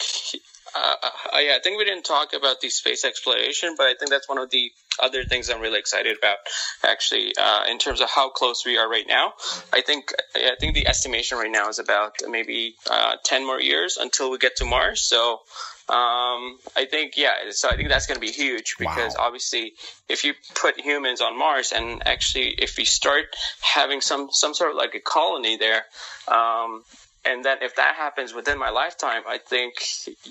uh, 0.74 0.94
uh, 1.34 1.38
yeah, 1.38 1.56
I 1.56 1.60
think 1.62 1.78
we 1.78 1.84
didn't 1.84 2.04
talk 2.04 2.32
about 2.32 2.60
the 2.60 2.68
space 2.70 3.04
exploration, 3.04 3.74
but 3.76 3.84
I 3.86 3.94
think 3.94 4.10
that's 4.10 4.28
one 4.28 4.38
of 4.38 4.50
the 4.50 4.70
other 5.02 5.24
things 5.24 5.48
I'm 5.50 5.60
really 5.60 5.78
excited 5.78 6.16
about. 6.18 6.38
Actually, 6.84 7.32
uh, 7.40 7.64
in 7.70 7.78
terms 7.78 8.00
of 8.00 8.08
how 8.10 8.30
close 8.30 8.64
we 8.64 8.76
are 8.78 8.88
right 8.88 9.06
now, 9.08 9.32
I 9.72 9.80
think 9.80 10.12
I 10.34 10.52
think 10.58 10.74
the 10.74 10.86
estimation 10.88 11.38
right 11.38 11.50
now 11.50 11.68
is 11.68 11.78
about 11.78 12.12
maybe 12.28 12.74
uh, 12.90 13.16
ten 13.24 13.46
more 13.46 13.60
years 13.60 13.96
until 13.96 14.30
we 14.30 14.38
get 14.38 14.56
to 14.56 14.64
Mars. 14.64 15.00
So. 15.00 15.40
Um, 15.86 16.56
I 16.74 16.86
think 16.90 17.12
yeah, 17.18 17.32
so 17.50 17.68
I 17.68 17.76
think 17.76 17.90
that's 17.90 18.06
going 18.06 18.16
to 18.16 18.26
be 18.26 18.32
huge 18.32 18.76
because 18.78 19.14
Wow. 19.18 19.26
obviously, 19.26 19.74
if 20.08 20.24
you 20.24 20.32
put 20.54 20.80
humans 20.80 21.20
on 21.20 21.38
Mars 21.38 21.72
and 21.72 22.02
actually 22.06 22.54
if 22.56 22.78
we 22.78 22.86
start 22.86 23.26
having 23.60 24.00
some 24.00 24.28
some 24.30 24.54
sort 24.54 24.70
of 24.70 24.78
like 24.78 24.94
a 24.94 25.00
colony 25.00 25.58
there, 25.58 25.84
um, 26.26 26.84
and 27.24 27.44
then 27.44 27.58
if 27.62 27.76
that 27.76 27.94
happens 27.96 28.34
within 28.34 28.58
my 28.58 28.70
lifetime, 28.70 29.22
I 29.26 29.38
think, 29.38 29.74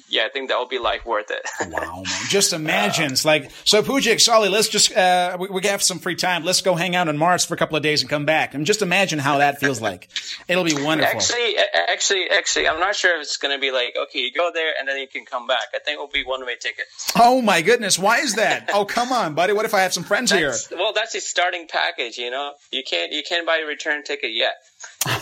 yeah, 0.09 0.25
I 0.25 0.29
think 0.29 0.49
that 0.49 0.57
will 0.57 0.67
be 0.67 0.79
life 0.79 1.05
worth 1.05 1.31
it. 1.31 1.47
Wow, 1.71 2.03
man. 2.03 2.05
Just 2.29 2.53
imagine. 2.53 3.11
It's 3.11 3.25
like, 3.25 3.51
so 3.63 3.81
Pujik, 3.81 4.21
Solly, 4.21 4.49
let's 4.49 4.69
just, 4.69 4.95
uh, 4.95 5.37
we, 5.39 5.47
we 5.47 5.67
have 5.67 5.81
some 5.81 5.99
free 5.99 6.15
time. 6.15 6.43
Let's 6.43 6.61
go 6.61 6.75
hang 6.75 6.95
out 6.95 7.07
on 7.07 7.17
Mars 7.17 7.45
for 7.45 7.53
a 7.53 7.57
couple 7.57 7.75
of 7.77 7.83
days 7.83 8.01
and 8.01 8.09
come 8.09 8.25
back. 8.25 8.53
And 8.53 8.65
just 8.65 8.81
imagine 8.81 9.19
how 9.19 9.39
that 9.39 9.59
feels 9.59 9.81
like. 9.81 10.09
It'll 10.47 10.63
be 10.63 10.73
wonderful. 10.73 11.19
actually, 11.19 11.55
actually, 11.57 12.29
actually, 12.29 12.67
I'm 12.67 12.79
not 12.79 12.95
sure 12.95 13.15
if 13.15 13.21
it's 13.21 13.37
going 13.37 13.55
to 13.55 13.61
be 13.61 13.71
like, 13.71 13.95
okay, 14.03 14.19
you 14.19 14.31
go 14.31 14.51
there 14.53 14.73
and 14.79 14.87
then 14.87 14.97
you 14.97 15.07
can 15.07 15.25
come 15.25 15.47
back. 15.47 15.67
I 15.73 15.79
think 15.79 15.97
it 15.97 15.99
will 15.99 16.07
be 16.07 16.23
one 16.23 16.45
way 16.45 16.55
ticket. 16.55 16.85
Oh 17.15 17.41
my 17.41 17.61
goodness. 17.61 17.97
Why 17.97 18.19
is 18.19 18.35
that? 18.35 18.69
Oh, 18.83 18.85
come 18.85 19.11
on, 19.11 19.35
buddy. 19.35 19.53
What 19.53 19.65
if 19.65 19.73
I 19.73 19.81
have 19.81 19.93
some 19.93 20.03
friends 20.03 20.31
here? 20.31 20.53
Well, 20.71 20.93
that's 20.93 21.13
a 21.13 21.21
starting 21.21 21.67
package, 21.67 22.17
you 22.17 22.31
know. 22.31 22.53
You 22.71 22.81
can't 22.83 23.11
you 23.11 23.21
can't 23.21 23.45
buy 23.45 23.61
a 23.63 23.67
return 23.67 24.03
ticket 24.03 24.31
yet. 24.33 24.53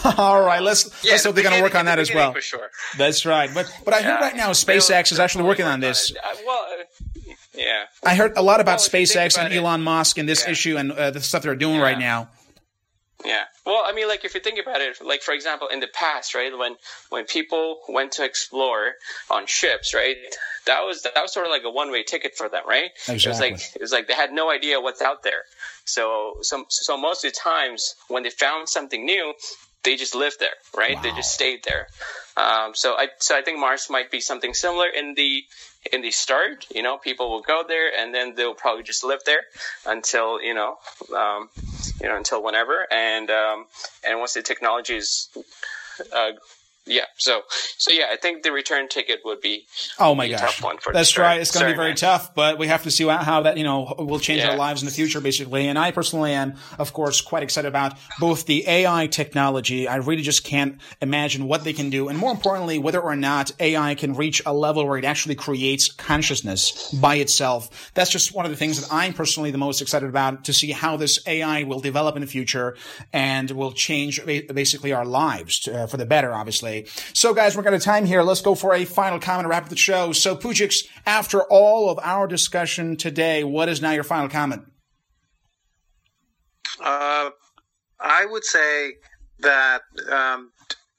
All 0.18 0.42
right. 0.42 0.62
Let's, 0.62 1.04
let's 1.06 1.24
hope 1.26 1.36
they're 1.36 1.44
going 1.44 1.56
to 1.58 1.62
work 1.62 1.76
on 1.76 1.86
that 1.86 2.00
as 2.00 2.14
well. 2.14 2.34
For 2.34 2.42
sure. 2.42 2.70
That's 2.98 3.26
right. 3.26 3.50
But, 3.54 3.72
but 3.86 3.94
I 3.94 4.02
heard 4.02 4.20
right 4.22 4.36
now 4.36 4.50
SpaceX 4.52 5.12
is 5.12 5.20
actually 5.20 5.46
working 5.46 5.66
on 5.66 5.80
this. 5.80 6.12
Uh, 6.12 6.36
well, 6.46 6.66
uh, 6.80 7.34
yeah. 7.56 7.84
I 8.04 8.16
heard 8.16 8.38
a 8.38 8.42
lot 8.42 8.60
about 8.62 8.80
Well, 8.80 8.86
if 8.88 8.94
you 8.94 9.06
think 9.06 9.32
SpaceX 9.32 9.38
and 9.44 9.54
it- 9.54 9.58
Elon 9.58 9.82
Musk 9.82 10.18
and 10.18 10.28
this 10.28 10.44
Yeah. 10.46 10.52
issue 10.52 10.78
and 10.78 10.92
uh, 10.92 11.12
the 11.12 11.22
stuff 11.22 11.44
they're 11.44 11.56
doing 11.56 11.80
right 11.80 12.00
now. 12.00 12.30
Yeah. 13.24 13.44
Well, 13.68 13.84
I 13.86 13.94
mean, 13.94 14.08
like 14.08 14.26
if 14.26 14.34
you 14.34 14.40
think 14.42 14.60
about 14.60 14.82
it, 14.82 14.98
like 15.06 15.22
for 15.22 15.34
example, 15.34 15.68
in 15.68 15.80
the 15.80 15.88
past, 15.94 16.34
right, 16.34 16.58
when 16.58 16.76
when 17.12 17.26
people 17.26 17.82
went 17.88 18.14
to 18.14 18.26
explore 18.26 18.94
on 19.30 19.46
ships, 19.46 19.94
right, 19.94 20.16
that 20.66 20.80
was 20.82 21.04
that 21.04 21.14
was 21.22 21.32
sort 21.32 21.46
of 21.46 21.52
like 21.52 21.62
a 21.64 21.70
one 21.70 21.92
way 21.92 22.02
ticket 22.02 22.36
for 22.36 22.50
them, 22.50 22.64
right? 22.68 22.90
Exactly. 23.08 23.24
It 23.24 23.28
was 23.30 23.40
like 23.40 23.76
it 23.76 23.82
was 23.82 23.92
like 23.92 24.08
they 24.08 24.16
had 24.16 24.32
no 24.34 24.50
idea 24.50 24.82
what's 24.82 25.04
out 25.04 25.22
there. 25.22 25.44
So 25.86 26.38
so 26.42 26.66
so 26.70 26.98
most 26.98 27.24
of 27.24 27.32
the 27.32 27.38
times 27.40 27.94
when 28.08 28.24
they 28.24 28.32
found 28.32 28.70
something 28.70 29.06
new, 29.06 29.36
they 29.84 29.96
just 29.96 30.16
lived 30.16 30.40
there, 30.40 30.50
right? 30.76 30.96
Wow. 30.96 31.02
They 31.02 31.12
just 31.12 31.34
stayed 31.34 31.64
there. 31.64 31.88
Um, 32.38 32.74
so 32.76 32.94
I 32.94 33.08
so 33.20 33.38
I 33.38 33.42
think 33.42 33.60
Mars 33.60 33.88
might 33.90 34.12
be 34.12 34.20
something 34.20 34.54
similar 34.54 34.88
in 34.88 35.16
the 35.16 35.44
in 35.92 36.02
the 36.02 36.12
start. 36.12 36.68
You 36.74 36.84
know, 36.84 36.98
people 36.98 37.30
will 37.30 37.42
go 37.42 37.64
there 37.68 37.92
and 37.98 38.14
then 38.14 38.36
they'll 38.36 38.54
probably 38.54 38.84
just 38.84 39.04
live 39.04 39.22
there 39.26 39.42
until 39.86 40.42
you 40.42 40.54
know, 40.54 40.78
um, 41.16 41.50
you 42.02 42.08
know, 42.08 42.18
until 42.18 42.44
whenever. 42.44 42.88
And 42.92 43.30
um, 43.30 43.66
and 44.08 44.20
once 44.20 44.34
the 44.34 44.42
technology 44.42 44.96
is 44.96 45.30
uh, 46.14 46.32
yeah. 46.86 47.06
So, 47.18 47.42
so 47.78 47.94
yeah, 47.94 48.06
I 48.12 48.18
think 48.18 48.44
the 48.44 48.52
return 48.52 48.88
ticket 48.88 49.20
would 49.24 49.42
be 49.42 49.66
oh 50.00 50.16
my 50.16 50.28
gosh, 50.28 50.62
that's 50.92 51.18
right. 51.18 51.40
It's 51.40 51.52
going 51.52 51.66
to 51.66 51.72
be 51.72 51.76
very 51.76 51.90
man. 51.90 51.96
tough, 51.98 52.34
but 52.34 52.58
we 52.58 52.68
have 52.68 52.84
to 52.84 52.92
see 52.92 53.06
how 53.08 53.42
that 53.42 53.58
you 53.58 53.64
know 53.64 53.96
will 54.00 54.20
change 54.20 54.42
Yeah. 54.42 54.52
our 54.52 54.58
lives 54.58 54.82
in 54.82 54.88
the 54.88 54.92
future, 54.94 55.22
basically. 55.22 55.68
And 55.68 55.78
I 55.78 55.92
personally 55.92 56.34
am, 56.34 56.56
of 56.80 56.94
course, 56.94 57.22
quite 57.22 57.44
excited 57.44 57.68
about 57.68 57.94
both 58.20 58.46
the 58.46 58.68
AI 58.68 59.08
technology. 59.08 59.88
I 59.88 59.98
really 59.98 60.24
just 60.24 60.44
can't 60.44 60.80
imagine 61.02 61.48
what 61.48 61.64
they 61.64 61.74
can 61.74 61.90
do, 61.90 62.10
and 62.10 62.18
more 62.18 62.32
importantly, 62.32 62.80
whether 62.80 63.00
or 63.02 63.16
not 63.16 63.52
AI 63.60 63.96
can 63.96 64.16
reach 64.16 64.42
a 64.46 64.54
level 64.54 64.88
where 64.88 64.98
it 64.98 65.06
actually 65.06 65.36
creates 65.36 65.92
consciousness 65.92 66.92
by 66.94 67.16
itself. 67.16 67.92
That's 67.94 68.10
just 68.10 68.34
one 68.34 68.46
of 68.46 68.52
the 68.52 68.58
things 68.58 68.82
that 68.82 68.92
I'm 68.94 69.14
personally 69.14 69.52
the 69.52 69.58
most 69.58 69.82
excited 69.82 70.10
about 70.10 70.46
to 70.46 70.54
see 70.54 70.72
how 70.72 70.98
this 70.98 71.20
AI 71.28 71.64
will 71.64 71.80
develop 71.80 72.16
in 72.16 72.22
the 72.22 72.28
future 72.28 72.76
and 73.14 73.50
will 73.52 73.72
change 73.72 74.24
basically 74.26 74.94
our 74.94 75.06
lives 75.06 75.68
uh, 75.68 75.88
for 75.88 75.98
the 75.98 76.06
better, 76.06 76.34
obviously. 76.34 76.71
So, 77.14 77.34
guys, 77.34 77.56
we're 77.56 77.64
going 77.64 77.78
to 77.78 77.84
time 77.84 78.06
here. 78.06 78.24
Let's 78.24 78.42
go 78.42 78.56
for 78.56 78.74
a 78.74 78.86
final 78.86 79.20
comment 79.20 79.46
and 79.46 79.50
wrap 79.50 79.64
up 79.64 79.70
the 79.70 79.76
show. 79.76 80.12
So, 80.12 80.36
Pujix, 80.36 80.88
after 81.06 81.42
all 81.44 81.90
of 81.90 82.00
our 82.02 82.28
discussion 82.28 82.98
today, 82.98 83.44
what 83.44 83.70
is 83.70 83.82
now 83.82 83.92
your 83.92 84.04
final 84.04 84.30
comment? 84.30 84.64
Uh, 86.84 87.30
I 88.00 88.26
would 88.26 88.44
say 88.44 88.94
that 89.40 89.82
um, 90.12 90.52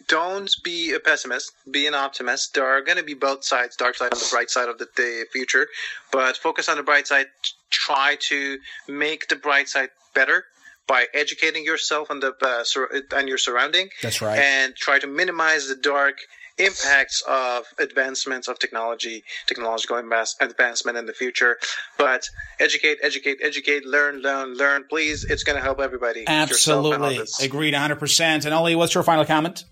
don't 0.09 0.51
be 0.63 0.93
a 0.93 1.01
pessimist, 1.01 1.53
be 1.71 1.87
an 1.87 1.95
optimist. 1.95 2.55
There 2.55 2.67
are 2.67 2.83
going 2.83 2.99
to 2.99 3.05
be 3.05 3.15
both 3.15 3.45
sides, 3.45 3.77
dark 3.77 3.97
side 3.97 4.13
and 4.13 4.21
the 4.21 4.29
bright 4.31 4.51
side 4.51 4.69
of 4.69 4.79
the, 4.79 4.87
the 4.97 5.27
future, 5.33 5.67
but 6.13 6.37
focus 6.37 6.69
on 6.69 6.77
the 6.77 6.83
bright 6.83 7.07
side. 7.07 7.27
Try 7.71 8.17
to 8.29 8.59
make 8.89 9.29
the 9.29 9.37
bright 9.37 9.69
side 9.69 9.89
better 10.15 10.45
by 10.87 11.07
educating 11.15 11.65
yourself 11.65 12.11
on 12.11 12.21
the 12.21 12.35
uh, 12.43 12.65
sur- 12.65 12.91
and 13.15 13.29
your 13.29 13.39
surrounding, 13.39 13.89
That's 14.03 14.21
right. 14.21 14.39
and 14.39 14.75
try 14.77 14.99
to 14.99 15.07
minimize 15.07 15.69
the 15.69 15.77
dark 15.77 16.19
impacts 16.59 17.23
of 17.27 17.65
advancements 17.79 18.49
of 18.49 18.59
technology, 18.59 19.25
technological 19.47 19.97
advancement 19.97 20.99
in 20.99 21.07
the 21.07 21.13
future. 21.13 21.59
But 21.99 22.29
educate, 22.61 22.99
educate, 23.03 23.39
educate, 23.43 23.87
learn, 23.87 24.21
learn, 24.21 24.55
learn. 24.55 24.85
Please, 24.89 25.25
it's 25.25 25.45
going 25.45 25.57
to 25.57 25.63
help 25.63 25.81
everybody. 25.81 26.25
Absolutely. 26.27 27.21
Agreed 27.43 27.75
100%. 27.75 28.45
And 28.45 28.55
Ali, 28.55 28.77
what's 28.77 28.95
your 28.95 29.05
final 29.05 29.25
comment? 29.25 29.65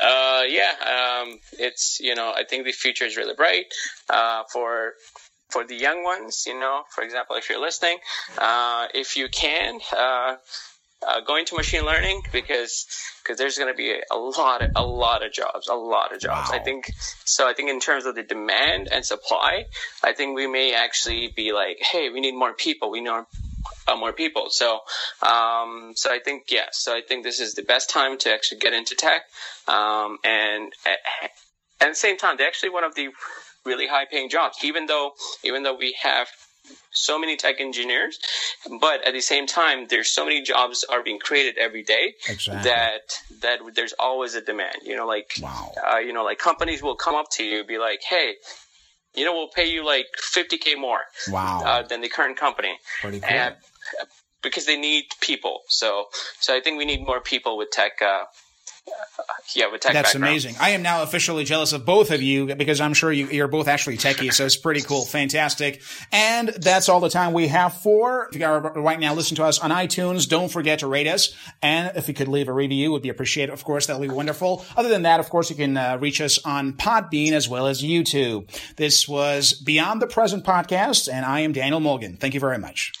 Uh, 0.00 0.42
yeah, 0.48 1.22
um, 1.22 1.38
it's 1.52 2.00
you 2.00 2.16
know 2.16 2.32
I 2.34 2.42
think 2.44 2.64
the 2.64 2.72
future 2.72 3.04
is 3.04 3.16
really 3.16 3.34
bright 3.34 3.66
uh, 4.10 4.42
for 4.52 4.94
for 5.54 5.64
the 5.64 5.76
young 5.76 6.02
ones. 6.02 6.44
You 6.46 6.58
know, 6.58 6.82
for 6.94 7.02
example, 7.04 7.36
if 7.36 7.48
you're 7.48 7.64
listening, 7.70 7.98
uh, 8.38 8.88
if 8.92 9.16
you 9.16 9.28
can. 9.28 9.80
Uh, 9.96 10.36
uh, 11.06 11.20
go 11.20 11.36
into 11.36 11.54
machine 11.54 11.84
learning 11.84 12.22
because 12.32 12.86
because 13.22 13.36
there's 13.36 13.58
going 13.58 13.70
to 13.70 13.76
be 13.76 13.94
a 14.10 14.16
lot 14.16 14.62
of 14.62 14.70
a 14.74 14.82
lot 14.82 15.24
of 15.24 15.30
jobs, 15.32 15.68
a 15.68 15.74
lot 15.74 16.14
of 16.14 16.20
jobs. 16.20 16.50
Wow. 16.50 16.58
I 16.58 16.62
think 16.62 16.90
so. 17.26 17.46
I 17.46 17.52
think 17.52 17.68
in 17.68 17.78
terms 17.78 18.06
of 18.06 18.14
the 18.14 18.22
demand 18.22 18.88
and 18.90 19.04
supply, 19.04 19.66
I 20.02 20.12
think 20.14 20.34
we 20.34 20.46
may 20.46 20.74
actually 20.74 21.30
be 21.34 21.52
like, 21.52 21.76
hey, 21.80 22.08
we 22.08 22.20
need 22.20 22.34
more 22.34 22.54
people. 22.54 22.90
We 22.90 23.02
need 23.02 23.10
uh, 23.10 23.96
more 23.96 24.12
people. 24.12 24.46
So, 24.50 24.80
um, 25.22 25.92
so 25.94 26.10
I 26.10 26.20
think 26.24 26.44
yeah. 26.50 26.68
So 26.72 26.96
I 26.96 27.02
think 27.06 27.24
this 27.24 27.40
is 27.40 27.54
the 27.54 27.62
best 27.62 27.90
time 27.90 28.16
to 28.18 28.32
actually 28.32 28.60
get 28.60 28.72
into 28.72 28.94
tech, 28.94 29.22
um, 29.68 30.18
and 30.24 30.72
at, 30.86 30.98
at 31.80 31.88
the 31.90 31.94
same 31.94 32.16
time, 32.16 32.36
they're 32.38 32.48
actually 32.48 32.70
one 32.70 32.84
of 32.84 32.94
the 32.94 33.08
really 33.64 33.86
high 33.86 34.04
paying 34.10 34.28
jobs. 34.28 34.58
Even 34.62 34.86
though 34.86 35.12
even 35.42 35.62
though 35.62 35.74
we 35.76 35.96
have 36.02 36.28
so 36.92 37.18
many 37.18 37.36
tech 37.36 37.60
engineers, 37.60 38.18
but 38.80 39.06
at 39.06 39.12
the 39.12 39.20
same 39.20 39.46
time, 39.46 39.86
there's 39.88 40.10
so 40.10 40.24
many 40.24 40.42
jobs 40.42 40.84
are 40.90 41.02
being 41.02 41.18
created 41.18 41.58
every 41.58 41.82
day 41.82 42.14
Exactly. 42.28 42.62
that 42.70 43.00
that 43.42 43.58
there's 43.74 43.92
always 43.98 44.34
a 44.34 44.40
demand. 44.40 44.76
You 44.84 44.96
know, 44.96 45.06
like 45.06 45.30
Wow. 45.40 45.72
uh, 45.92 45.98
you 45.98 46.12
know, 46.12 46.24
like 46.24 46.38
companies 46.38 46.82
will 46.82 46.96
come 46.96 47.14
up 47.14 47.26
to 47.32 47.44
you, 47.44 47.64
be 47.64 47.78
like, 47.78 48.00
hey. 48.08 48.34
You 49.16 49.24
know, 49.24 49.32
we'll 49.32 49.46
pay 49.48 49.66
you 49.70 49.86
like 49.86 50.06
50k 50.20 50.76
more 50.76 50.98
Wow. 51.28 51.62
uh, 51.64 51.82
than 51.86 52.00
the 52.00 52.08
current 52.08 52.36
company 52.36 52.80
Pretty 53.00 53.20
cool. 53.20 53.30
and 53.30 53.54
because 54.42 54.66
they 54.66 54.76
need 54.76 55.04
people. 55.20 55.60
So, 55.68 56.06
so 56.40 56.52
I 56.52 56.60
think 56.60 56.78
we 56.78 56.84
need 56.84 57.06
more 57.06 57.20
people 57.20 57.56
with 57.56 57.70
tech. 57.70 58.02
Uh, 58.02 58.24
yeah, 59.54 59.70
with 59.70 59.80
tech. 59.80 59.92
That's 59.92 60.12
background. 60.12 60.32
amazing. 60.32 60.56
I 60.60 60.70
am 60.70 60.82
now 60.82 61.02
officially 61.02 61.44
jealous 61.44 61.72
of 61.72 61.84
both 61.84 62.10
of 62.10 62.22
you 62.22 62.54
because 62.54 62.80
I'm 62.80 62.94
sure 62.94 63.12
you, 63.12 63.28
you're 63.28 63.48
both 63.48 63.68
actually 63.68 63.96
techies, 63.96 64.34
so 64.34 64.46
it's 64.46 64.56
pretty 64.56 64.80
cool. 64.80 65.04
Fantastic. 65.04 65.82
And 66.12 66.48
that's 66.48 66.88
all 66.88 67.00
the 67.00 67.08
time 67.08 67.32
we 67.32 67.48
have 67.48 67.74
for. 67.74 68.28
If 68.32 68.38
you 68.38 68.44
are 68.46 68.60
right 68.60 68.98
now 68.98 69.14
listen 69.14 69.36
to 69.36 69.44
us 69.44 69.58
on 69.58 69.70
iTunes, 69.70 70.28
don't 70.28 70.50
forget 70.50 70.80
to 70.80 70.86
rate 70.86 71.06
us. 71.06 71.34
And 71.62 71.96
if 71.96 72.08
you 72.08 72.14
could 72.14 72.28
leave 72.28 72.48
a 72.48 72.52
review, 72.52 72.92
would 72.92 73.02
be 73.02 73.08
appreciated. 73.08 73.52
Of 73.52 73.64
course, 73.64 73.86
that 73.86 73.98
would 73.98 74.08
be 74.08 74.14
wonderful. 74.14 74.64
Other 74.76 74.88
than 74.88 75.02
that, 75.02 75.20
of 75.20 75.28
course, 75.30 75.50
you 75.50 75.56
can 75.56 75.76
uh, 75.76 75.98
reach 76.00 76.20
us 76.20 76.38
on 76.44 76.74
Podbean 76.74 77.32
as 77.32 77.48
well 77.48 77.66
as 77.66 77.82
YouTube. 77.82 78.48
This 78.76 79.08
was 79.08 79.52
Beyond 79.52 80.02
the 80.02 80.06
Present 80.06 80.44
podcast, 80.44 81.12
and 81.12 81.24
I 81.24 81.40
am 81.40 81.52
Daniel 81.52 81.80
Morgan. 81.80 82.16
Thank 82.16 82.34
you 82.34 82.40
very 82.40 82.58
much. 82.58 82.92